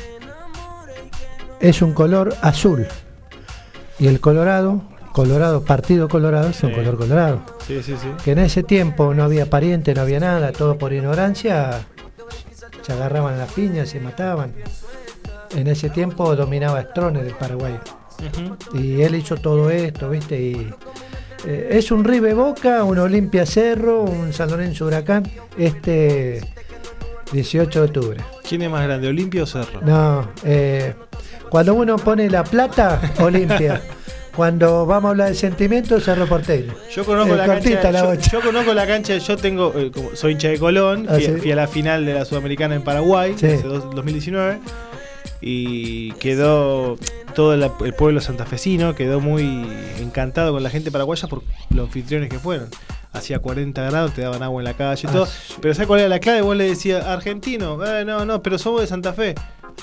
es 1.61 1.83
un 1.83 1.93
color 1.93 2.35
azul 2.43 2.87
y 4.01 4.09
el 4.09 4.19
colorado, 4.19 4.83
colorado, 5.13 5.63
partido 5.63 6.09
colorado, 6.09 6.49
es 6.51 6.63
un 6.63 6.71
Sí. 6.71 6.77
color 6.77 6.97
colorado. 6.97 7.41
Sí, 7.67 7.83
sí, 7.83 7.95
sí. 8.01 8.09
Que 8.25 8.33
en 8.33 8.39
ese 8.41 8.63
tiempo 8.63 9.15
no 9.15 9.25
había 9.25 9.49
pariente, 9.49 9.95
no 9.95 10.03
había 10.03 10.21
nada, 10.21 10.53
todo 10.53 10.79
por 10.79 10.93
ignorancia, 10.93 11.81
se 12.83 12.93
agarraban 12.93 13.39
las 13.39 13.53
piñas, 13.53 13.89
se 13.91 14.01
mataban. 14.01 14.53
En 15.57 15.67
ese 15.67 15.91
tiempo 15.91 16.35
dominaba 16.35 16.83
Stroner 16.83 17.25
del 17.25 17.35
Paraguay. 17.35 17.79
Y 18.75 19.03
él 19.03 19.15
hizo 19.17 19.37
todo 19.37 19.69
esto, 19.71 20.09
¿viste? 20.09 20.41
Y 20.41 20.71
eh, 21.45 21.69
es 21.73 21.91
un 21.91 22.05
Ribe 22.05 22.35
Boca, 22.35 22.85
un 22.85 22.99
Olimpia 22.99 23.45
Cerro, 23.45 24.03
un 24.03 24.33
San 24.33 24.51
Lorenzo 24.51 24.87
Huracán, 24.87 25.25
este 25.59 26.41
18 27.33 27.81
de 27.81 27.87
octubre. 27.87 28.21
¿Quién 28.49 28.63
es 28.63 28.71
más 28.71 28.85
grande, 28.85 29.09
Olimpia 29.09 29.43
o 29.43 29.47
Cerro? 29.47 29.81
No, 29.83 30.29
eh, 30.45 30.95
cuando 31.51 31.75
uno 31.75 31.97
pone 31.97 32.31
la 32.31 32.45
plata, 32.45 33.01
Olimpia. 33.21 33.83
Cuando 34.37 34.87
vamos 34.87 35.09
a 35.09 35.11
hablar 35.11 35.29
de 35.29 35.35
sentimientos, 35.35 36.05
Cerro 36.05 36.27
Porteño. 36.27 36.73
Yo 36.95 37.05
conozco 37.05 37.35
Eh, 37.35 37.37
la 37.37 37.47
cancha. 37.47 37.91
la 37.93 38.15
yo, 38.15 38.21
yo 38.33 38.41
conozco 38.41 38.73
la 38.73 38.87
cancha. 38.87 39.17
Yo 39.19 39.37
tengo, 39.37 39.73
eh, 39.77 39.91
como 39.93 40.17
soy 40.17 40.33
hincha 40.33 40.49
de 40.49 40.59
Colón. 40.59 41.07
Ah, 41.09 41.15
fui, 41.15 41.25
¿sí? 41.25 41.33
fui 41.33 41.53
a 41.53 41.57
la 41.57 41.67
final 41.69 42.07
de 42.07 42.15
la 42.15 42.25
Sudamericana 42.25 42.75
en 42.75 42.83
Paraguay, 42.83 43.35
Sí. 43.37 43.47
hace 43.47 43.63
dos- 43.63 43.95
2019. 43.95 44.59
Y 45.43 46.13
quedó 46.13 46.97
todo 47.35 47.57
la- 47.57 47.73
el 47.85 47.95
pueblo 47.95 48.21
santafesino, 48.21 48.95
quedó 48.95 49.21
muy 49.21 49.67
encantado 50.01 50.53
con 50.53 50.63
la 50.63 50.71
gente 50.71 50.91
paraguaya 50.91 51.29
por 51.29 51.43
los 51.71 51.87
anfitriones 51.89 52.29
que 52.31 52.39
fueron. 52.39 52.69
Hacía 53.13 53.41
40 53.41 53.83
grados, 53.83 54.15
te 54.15 54.23
daban 54.23 54.43
agua 54.43 54.61
en 54.63 54.65
la 54.65 54.75
calle 54.75 55.03
y 55.05 55.11
Ah, 55.11 55.13
todo. 55.13 55.27
sí. 55.27 55.55
Pero 55.61 55.75
¿sabes 55.75 55.89
cuál 55.89 56.01
era 56.01 56.09
la 56.09 56.21
clave? 56.21 56.41
Vos 56.41 56.57
le 56.57 56.65
decías, 56.65 57.05
argentino, 57.05 57.85
"Eh, 57.85 58.05
no, 58.07 58.25
no, 58.25 58.41
pero 58.43 58.57
somos 58.57 58.81
de 58.81 58.87
Santa 58.87 59.13
Fe. 59.13 59.35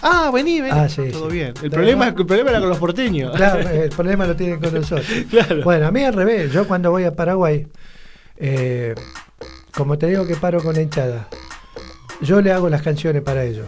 Ah, 0.02 0.32
vení, 0.34 0.62
vení. 0.62 0.78
Ah, 0.78 0.88
sí, 0.90 1.10
todo 1.12 1.30
sí. 1.30 1.36
bien. 1.38 1.54
El 1.62 1.70
problema, 1.70 2.08
el 2.08 2.14
problema 2.14 2.50
era 2.52 2.60
con 2.60 2.70
los 2.70 2.78
porteños. 2.78 3.36
Claro, 3.36 3.68
el 3.70 3.90
problema 3.90 4.26
lo 4.26 4.36
tienen 4.36 4.60
con 4.60 4.74
nosotros. 4.74 5.08
Claro. 5.30 5.64
Bueno, 5.64 5.88
a 5.88 5.92
mí 5.92 6.04
al 6.04 6.14
revés. 6.14 6.52
Yo 6.52 6.68
cuando 6.68 6.92
voy 6.92 7.04
a 7.04 7.16
Paraguay, 7.16 7.68
eh, 8.38 8.96
como 9.74 9.98
te 9.98 10.08
digo 10.08 10.26
que 10.26 10.36
paro 10.36 10.62
con 10.62 10.76
la 10.76 10.82
hinchada, 10.82 11.28
yo 12.22 12.42
le 12.42 12.52
hago 12.52 12.70
las 12.70 12.82
canciones 12.82 13.22
para 13.22 13.44
ellos. 13.44 13.66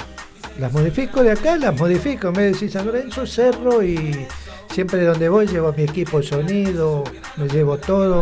Las 0.60 0.74
modifico 0.74 1.24
de 1.24 1.32
acá, 1.32 1.58
las 1.58 1.78
modifico. 1.78 2.28
En 2.30 2.34
vez 2.34 2.46
de 2.46 2.52
decir 2.52 2.72
San 2.72 2.86
Lorenzo, 2.86 3.26
Cerro 3.26 3.84
y 3.84 4.26
siempre 4.72 5.04
donde 5.04 5.30
voy 5.30 5.48
llevo 5.48 5.70
a 5.70 5.72
mi 5.74 5.84
equipo 5.84 6.20
de 6.20 6.24
sonido, 6.24 7.04
me 7.38 7.48
llevo 7.48 7.78
todo. 7.78 8.22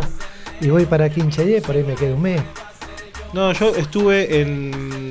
Y 0.60 0.68
voy 0.68 0.84
para 0.84 1.08
Quinchayé, 1.08 1.62
por 1.62 1.74
ahí 1.74 1.84
me 1.84 1.94
quedo 1.94 2.16
un 2.16 2.22
mes. 2.22 2.42
No, 3.32 3.52
yo 3.52 3.74
estuve 3.76 4.40
en. 4.40 5.09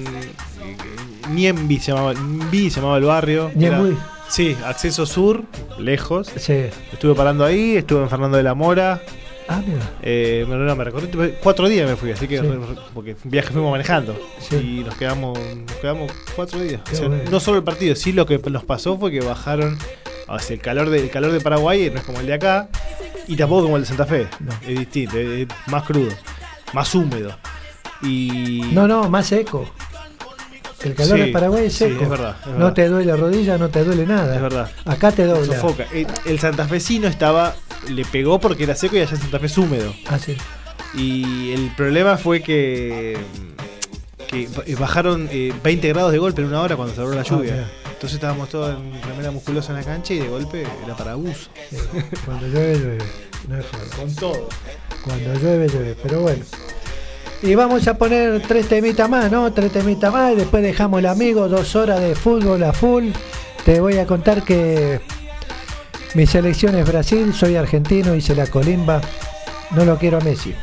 Niembi 1.30 1.80
se 1.80 1.92
llamaba, 1.92 2.14
Niembi 2.14 2.70
se 2.70 2.80
llamaba 2.80 2.98
el 2.98 3.04
barrio. 3.06 3.52
Era- 3.60 3.84
Sí, 4.30 4.56
acceso 4.64 5.08
sur, 5.08 5.44
lejos. 5.80 6.32
Sí. 6.36 6.66
Estuve 6.94 7.16
parando 7.16 7.44
ahí, 7.46 7.78
estuve 7.78 8.04
en 8.04 8.10
Fernando 8.10 8.38
de 8.38 8.44
la 8.44 8.54
Mora. 8.54 9.02
Ah, 9.48 9.64
mira. 9.66 9.80
Eh, 10.04 10.46
no, 10.48 10.56
no, 10.58 10.76
me 10.76 10.84
recorrí 10.84 11.10
cuatro 11.42 11.68
días 11.68 11.90
me 11.90 11.96
fui, 11.96 12.12
así 12.12 12.28
que 12.28 12.38
Sí. 12.38 12.46
porque 12.94 13.16
viaje 13.24 13.50
fuimos 13.52 13.72
manejando 13.72 14.16
Sí. 14.48 14.56
y 14.82 14.84
nos 14.84 14.94
quedamos, 14.96 15.40
nos 15.40 15.76
quedamos 15.78 16.12
cuatro 16.36 16.60
días. 16.60 16.82
Qué 16.88 16.94
O 16.94 16.96
sea, 17.00 17.08
bueno. 17.08 17.24
no 17.32 17.40
solo 17.40 17.58
el 17.58 17.64
partido, 17.64 17.96
sí 17.96 18.12
lo 18.12 18.28
que 18.28 18.38
nos 18.52 18.64
pasó 18.64 19.00
fue 19.00 19.10
que 19.10 19.22
bajaron, 19.22 19.80
o 20.28 20.38
sea, 20.38 20.54
el 20.56 20.62
calor 20.62 20.92
de, 20.92 21.00
el 21.02 21.10
calor 21.10 21.32
de 21.32 21.42
Paraguay 21.42 21.90
no 21.92 21.98
es 21.98 22.04
como 22.06 22.20
el 22.20 22.28
de 22.28 22.34
acá 22.36 22.70
y 23.28 23.36
tampoco 23.36 23.64
como 23.64 23.78
el 23.78 23.82
de 23.82 23.88
Santa 23.88 24.06
Fe, 24.06 24.28
es 24.68 24.78
distinto, 24.78 25.18
es, 25.18 25.28
es 25.42 25.48
más 25.66 25.82
crudo, 25.82 26.12
más 26.74 26.94
húmedo 26.94 27.36
y 28.04 28.62
No, 28.72 28.88
no, 28.88 29.10
más 29.10 29.26
seco. 29.26 29.66
El 30.84 30.96
calor 30.96 31.18
Sí, 31.18 31.26
de 31.26 31.32
Paraguay 31.32 31.66
es 31.66 31.74
sí, 31.74 31.80
seco. 31.90 32.04
es 32.04 32.10
verdad, 32.10 32.36
es 32.46 32.54
no 32.58 32.74
te 32.74 32.88
duele 32.88 33.06
la 33.12 33.18
rodilla, 33.18 33.58
no 33.58 33.70
te 33.70 33.84
duele 33.84 34.06
nada. 34.06 34.36
Es 34.36 34.42
verdad. 34.42 34.72
Acá 34.86 35.12
te 35.12 35.26
dobla. 35.26 35.56
sofoca. 35.56 35.86
El, 35.94 36.08
el 36.26 36.40
santafesino 36.40 37.08
estaba, 37.08 37.54
le 37.90 38.06
pegó 38.06 38.40
porque 38.40 38.64
era 38.64 38.76
seco 38.76 38.96
y 38.96 39.00
allá 39.02 39.12
en 39.12 39.22
Santa 39.22 39.40
Fe 39.40 39.46
es 39.48 39.58
húmedo. 39.58 39.94
Ah, 40.08 40.18
sí. 40.20 40.38
Y 40.94 41.52
el 41.52 41.70
problema 41.76 42.18
fue 42.18 42.42
que, 42.42 43.18
que 44.28 44.48
bajaron 44.80 45.28
eh, 45.32 45.54
20 45.64 45.88
grados 45.90 46.12
de 46.12 46.18
golpe 46.18 46.42
en 46.42 46.48
una 46.48 46.62
hora 46.62 46.76
cuando 46.76 46.94
se 46.96 47.02
abrió 47.02 47.16
la 47.16 47.24
lluvia. 47.24 47.52
mira. 47.54 47.68
Entonces 47.94 48.16
estábamos 48.16 48.48
todos 48.48 48.78
en 48.80 49.02
remera 49.04 49.30
musculosa 49.32 49.72
en 49.74 49.80
la 49.80 49.84
cancha 49.84 50.14
y 50.14 50.20
de 50.20 50.28
golpe 50.30 50.66
era 50.86 50.96
para 50.96 51.12
abuso. 51.12 51.50
Cuando 52.26 52.48
llueve, 52.48 52.78
llueve. 52.80 52.98
No 53.50 53.58
es 53.60 53.66
joda. 53.66 53.84
Con 53.98 54.16
todo. 54.16 54.50
Cuando 55.04 55.34
llueve, 55.34 55.68
llueve. 55.68 55.96
Pero 56.02 56.22
bueno. 56.22 56.46
Y 57.42 57.56
vamos 57.56 57.88
a 57.88 57.98
poner 57.98 58.42
tres 58.42 58.68
temitas 58.68 59.10
más, 59.10 59.32
¿no? 59.32 59.52
Tres 59.54 59.72
temitas 59.72 60.12
más 60.12 60.34
y 60.34 60.36
después 60.36 60.62
dejamos 60.62 61.00
el 61.00 61.06
amigo, 61.06 61.48
dos 61.48 61.76
horas 61.76 62.02
de 62.02 62.14
fútbol 62.16 62.62
a 62.64 62.74
full. 62.74 63.10
Te 63.64 63.80
voy 63.80 63.98
a 63.98 64.06
contar 64.06 64.44
que 64.44 65.00
mi 66.16 66.26
selección 66.26 66.76
es 66.76 66.86
Brasil, 66.86 67.34
soy 67.34 67.56
argentino, 67.56 68.14
hice 68.14 68.36
la 68.36 68.48
colimba. 68.48 69.00
No 69.72 69.86
lo 69.86 69.98
quiero 69.98 70.18
a 70.18 70.22
Messi. 70.22 70.54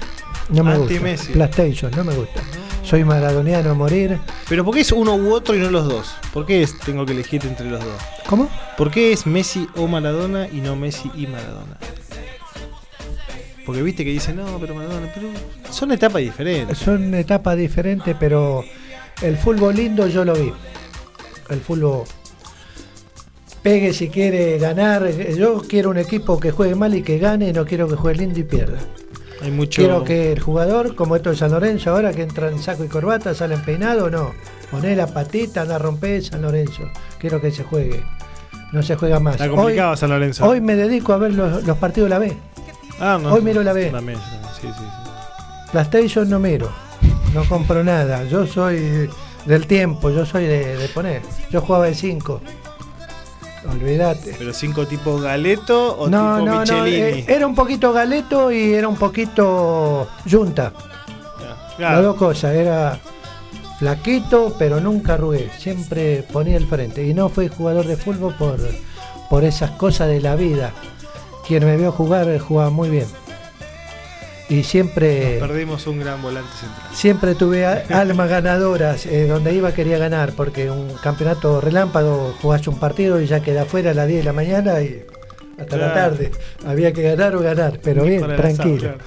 No 0.50 0.64
me 0.64 0.76
gusta. 0.76 0.94
Anti-Messi. 0.94 1.32
PlayStation, 1.32 1.90
no 1.96 2.04
me 2.04 2.14
gusta. 2.14 2.40
Soy 2.84 3.04
maradoniano 3.04 3.70
a 3.70 3.74
morir. 3.74 4.18
Pero 4.48 4.64
¿por 4.64 4.74
qué 4.74 4.80
es 4.82 4.92
uno 4.92 5.14
u 5.16 5.32
otro 5.32 5.54
y 5.56 5.58
no 5.58 5.70
los 5.70 5.88
dos? 5.88 6.14
¿Por 6.32 6.44
qué 6.46 6.62
es- 6.62 6.78
tengo 6.80 7.04
que 7.06 7.12
elegir 7.12 7.44
entre 7.46 7.68
los 7.68 7.80
dos? 7.82 7.94
¿Cómo? 8.28 8.48
¿Por 8.76 8.90
qué 8.90 9.12
es 9.12 9.26
Messi 9.26 9.66
o 9.76 9.88
Maradona 9.88 10.46
y 10.48 10.60
no 10.60 10.76
Messi 10.76 11.10
y 11.16 11.26
Maradona? 11.26 11.78
Porque 13.66 13.82
viste 13.82 14.04
que 14.04 14.10
dicen, 14.10 14.36
no, 14.36 14.58
pero 14.60 14.76
Maradona, 14.76 15.10
pero 15.12 15.28
son 15.70 15.90
etapas 15.90 16.22
diferentes. 16.22 16.78
Son 16.78 17.12
etapas 17.14 17.56
diferentes, 17.56 18.16
pero 18.18 18.64
el 19.20 19.36
fútbol 19.36 19.74
lindo 19.74 20.06
yo 20.06 20.24
lo 20.24 20.34
vi. 20.34 20.52
El 21.50 21.60
fútbol 21.60 22.04
pegue 23.62 23.92
si 23.92 24.08
quiere 24.08 24.58
ganar. 24.58 25.10
Yo 25.10 25.60
quiero 25.68 25.90
un 25.90 25.98
equipo 25.98 26.38
que 26.38 26.52
juegue 26.52 26.76
mal 26.76 26.94
y 26.94 27.02
que 27.02 27.18
gane, 27.18 27.52
no 27.52 27.64
quiero 27.64 27.88
que 27.88 27.96
juegue 27.96 28.20
lindo 28.20 28.38
y 28.38 28.44
pierda. 28.44 28.78
Hay 29.42 29.50
mucho. 29.50 29.82
Quiero 29.82 30.04
que 30.04 30.32
el 30.32 30.38
jugador, 30.38 30.94
como 30.94 31.16
esto 31.16 31.30
de 31.30 31.36
San 31.36 31.50
Lorenzo, 31.50 31.90
ahora 31.90 32.12
que 32.12 32.22
entra 32.22 32.48
en 32.48 32.62
saco 32.62 32.84
y 32.84 32.88
corbata, 32.88 33.34
salen 33.34 33.62
peinado, 33.62 34.08
no. 34.08 34.32
Poné 34.70 34.94
la 34.94 35.08
patita, 35.08 35.62
anda 35.62 35.74
a 35.74 35.78
romper 35.78 36.22
San 36.22 36.42
Lorenzo. 36.42 36.84
Quiero 37.18 37.40
que 37.40 37.50
se 37.50 37.64
juegue. 37.64 38.04
No 38.70 38.82
se 38.84 38.94
juega 38.94 39.18
más. 39.18 39.34
Está 39.34 39.48
complicado 39.48 39.90
hoy, 39.90 39.96
San 39.96 40.10
Lorenzo. 40.10 40.46
hoy 40.46 40.60
me 40.60 40.76
dedico 40.76 41.12
a 41.12 41.18
ver 41.18 41.34
los, 41.34 41.64
los 41.64 41.78
partidos 41.78 42.08
de 42.08 42.10
la 42.10 42.18
B. 42.20 42.36
Ah, 43.00 43.18
no. 43.20 43.32
hoy 43.32 43.42
miro 43.42 43.62
la 43.62 43.72
B. 43.72 43.86
También, 43.90 44.18
sí, 44.60 44.62
sí, 44.62 44.68
sí. 44.76 44.84
PlayStation 45.72 46.28
no 46.30 46.38
miro, 46.38 46.70
no 47.34 47.44
compro 47.48 47.82
nada. 47.84 48.24
Yo 48.24 48.46
soy 48.46 49.08
del 49.44 49.66
tiempo, 49.66 50.10
yo 50.10 50.24
soy 50.24 50.44
de, 50.46 50.76
de 50.76 50.88
poner. 50.88 51.22
Yo 51.50 51.60
jugaba 51.60 51.86
de 51.86 51.94
5. 51.94 52.40
Olvídate. 53.70 54.34
Pero 54.38 54.52
cinco 54.52 54.86
tipo 54.86 55.18
Galeto 55.18 55.96
o 55.98 56.08
No, 56.08 56.36
tipo 56.36 56.46
no, 56.46 56.54
no. 56.54 56.60
Michelini. 56.60 56.96
eh, 57.20 57.24
era 57.28 57.46
un 57.46 57.54
poquito 57.54 57.92
galeto 57.92 58.52
y 58.52 58.74
era 58.74 58.86
un 58.86 58.96
poquito 58.96 60.08
yunta. 60.24 60.72
Claro. 61.76 61.96
Las 61.96 62.04
dos 62.04 62.16
cosas. 62.16 62.54
Era 62.54 62.98
flaquito, 63.80 64.54
pero 64.56 64.80
nunca 64.80 65.14
arrugué. 65.14 65.50
Siempre 65.58 66.22
ponía 66.32 66.56
el 66.56 66.66
frente. 66.66 67.04
Y 67.04 67.12
no 67.12 67.28
fui 67.28 67.48
jugador 67.48 67.86
de 67.86 67.96
fútbol 67.96 68.34
por, 68.38 68.58
por 69.28 69.42
esas 69.44 69.72
cosas 69.72 70.08
de 70.08 70.20
la 70.20 70.36
vida. 70.36 70.72
Quien 71.46 71.64
me 71.64 71.76
vio 71.76 71.92
jugar 71.92 72.28
eh, 72.28 72.38
jugaba 72.38 72.70
muy 72.70 72.90
bien. 72.90 73.06
Y 74.48 74.62
siempre. 74.62 75.38
Perdimos 75.40 75.86
un 75.86 75.98
gran 76.00 76.22
volante 76.22 76.50
central. 76.58 76.88
Siempre 76.92 77.34
tuve 77.34 77.66
almas 77.90 78.28
ganadoras, 78.28 79.06
eh, 79.06 79.26
donde 79.26 79.52
iba 79.54 79.72
quería 79.72 79.98
ganar, 79.98 80.32
porque 80.36 80.70
un 80.70 80.92
campeonato 81.02 81.60
relámpago 81.60 82.34
jugás 82.40 82.66
un 82.68 82.78
partido 82.78 83.20
y 83.20 83.26
ya 83.26 83.40
queda 83.40 83.62
afuera 83.62 83.90
a 83.90 83.94
las 83.94 84.06
10 84.06 84.18
de 84.20 84.24
la 84.24 84.32
mañana 84.32 84.80
y 84.80 85.04
hasta 85.58 85.76
la 85.76 85.92
tarde. 85.94 86.30
Había 86.66 86.92
que 86.92 87.02
ganar 87.02 87.34
o 87.34 87.40
ganar, 87.40 87.80
pero 87.82 88.04
bien, 88.04 88.20
Para 88.20 88.36
tranquilo. 88.36 88.78
claro. 88.78 88.98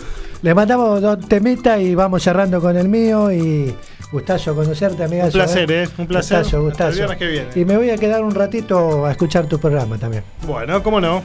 Le 0.42 0.54
mandamos 0.56 1.02
dos 1.02 1.20
temitas 1.28 1.80
y 1.82 1.96
vamos 1.96 2.24
cerrando 2.24 2.62
con 2.62 2.78
el 2.78 2.88
mío 2.88 3.30
y 3.30 3.76
gustazo 4.12 4.56
conocerte, 4.56 5.04
amiga. 5.04 5.26
Un 5.26 5.32
placer, 5.32 5.70
¿eh? 5.72 5.90
Un 5.98 6.08
placer. 6.08 6.38
Gustazo, 6.40 6.58
el 6.58 6.64
gustazo. 6.64 6.96
viernes 6.96 7.18
que 7.18 7.28
viene. 7.28 7.48
Y 7.56 7.66
me 7.66 7.76
voy 7.78 7.90
a 7.90 7.98
quedar 7.98 8.24
un 8.24 8.34
ratito 8.34 9.06
a 9.06 9.12
escuchar 9.12 9.48
tu 9.48 9.60
programa 9.60 9.98
también. 9.98 10.24
Bueno, 10.48 10.82
cómo 10.82 11.02
no. 11.02 11.24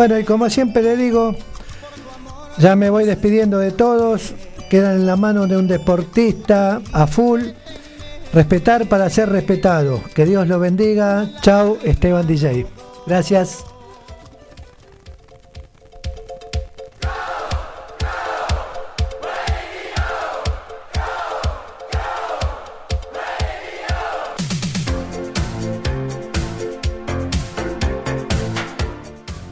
Bueno, 0.00 0.18
y 0.18 0.24
como 0.24 0.48
siempre 0.48 0.82
le 0.82 0.96
digo, 0.96 1.36
ya 2.56 2.74
me 2.74 2.88
voy 2.88 3.04
despidiendo 3.04 3.58
de 3.58 3.70
todos. 3.70 4.32
Quedan 4.70 4.94
en 4.94 5.06
la 5.06 5.16
mano 5.16 5.46
de 5.46 5.58
un 5.58 5.68
deportista 5.68 6.80
a 6.90 7.06
full. 7.06 7.42
Respetar 8.32 8.88
para 8.88 9.10
ser 9.10 9.28
respetado. 9.28 10.00
Que 10.14 10.24
Dios 10.24 10.48
lo 10.48 10.58
bendiga. 10.58 11.28
Chau, 11.42 11.76
Esteban 11.84 12.26
DJ. 12.26 12.66
Gracias. 13.06 13.69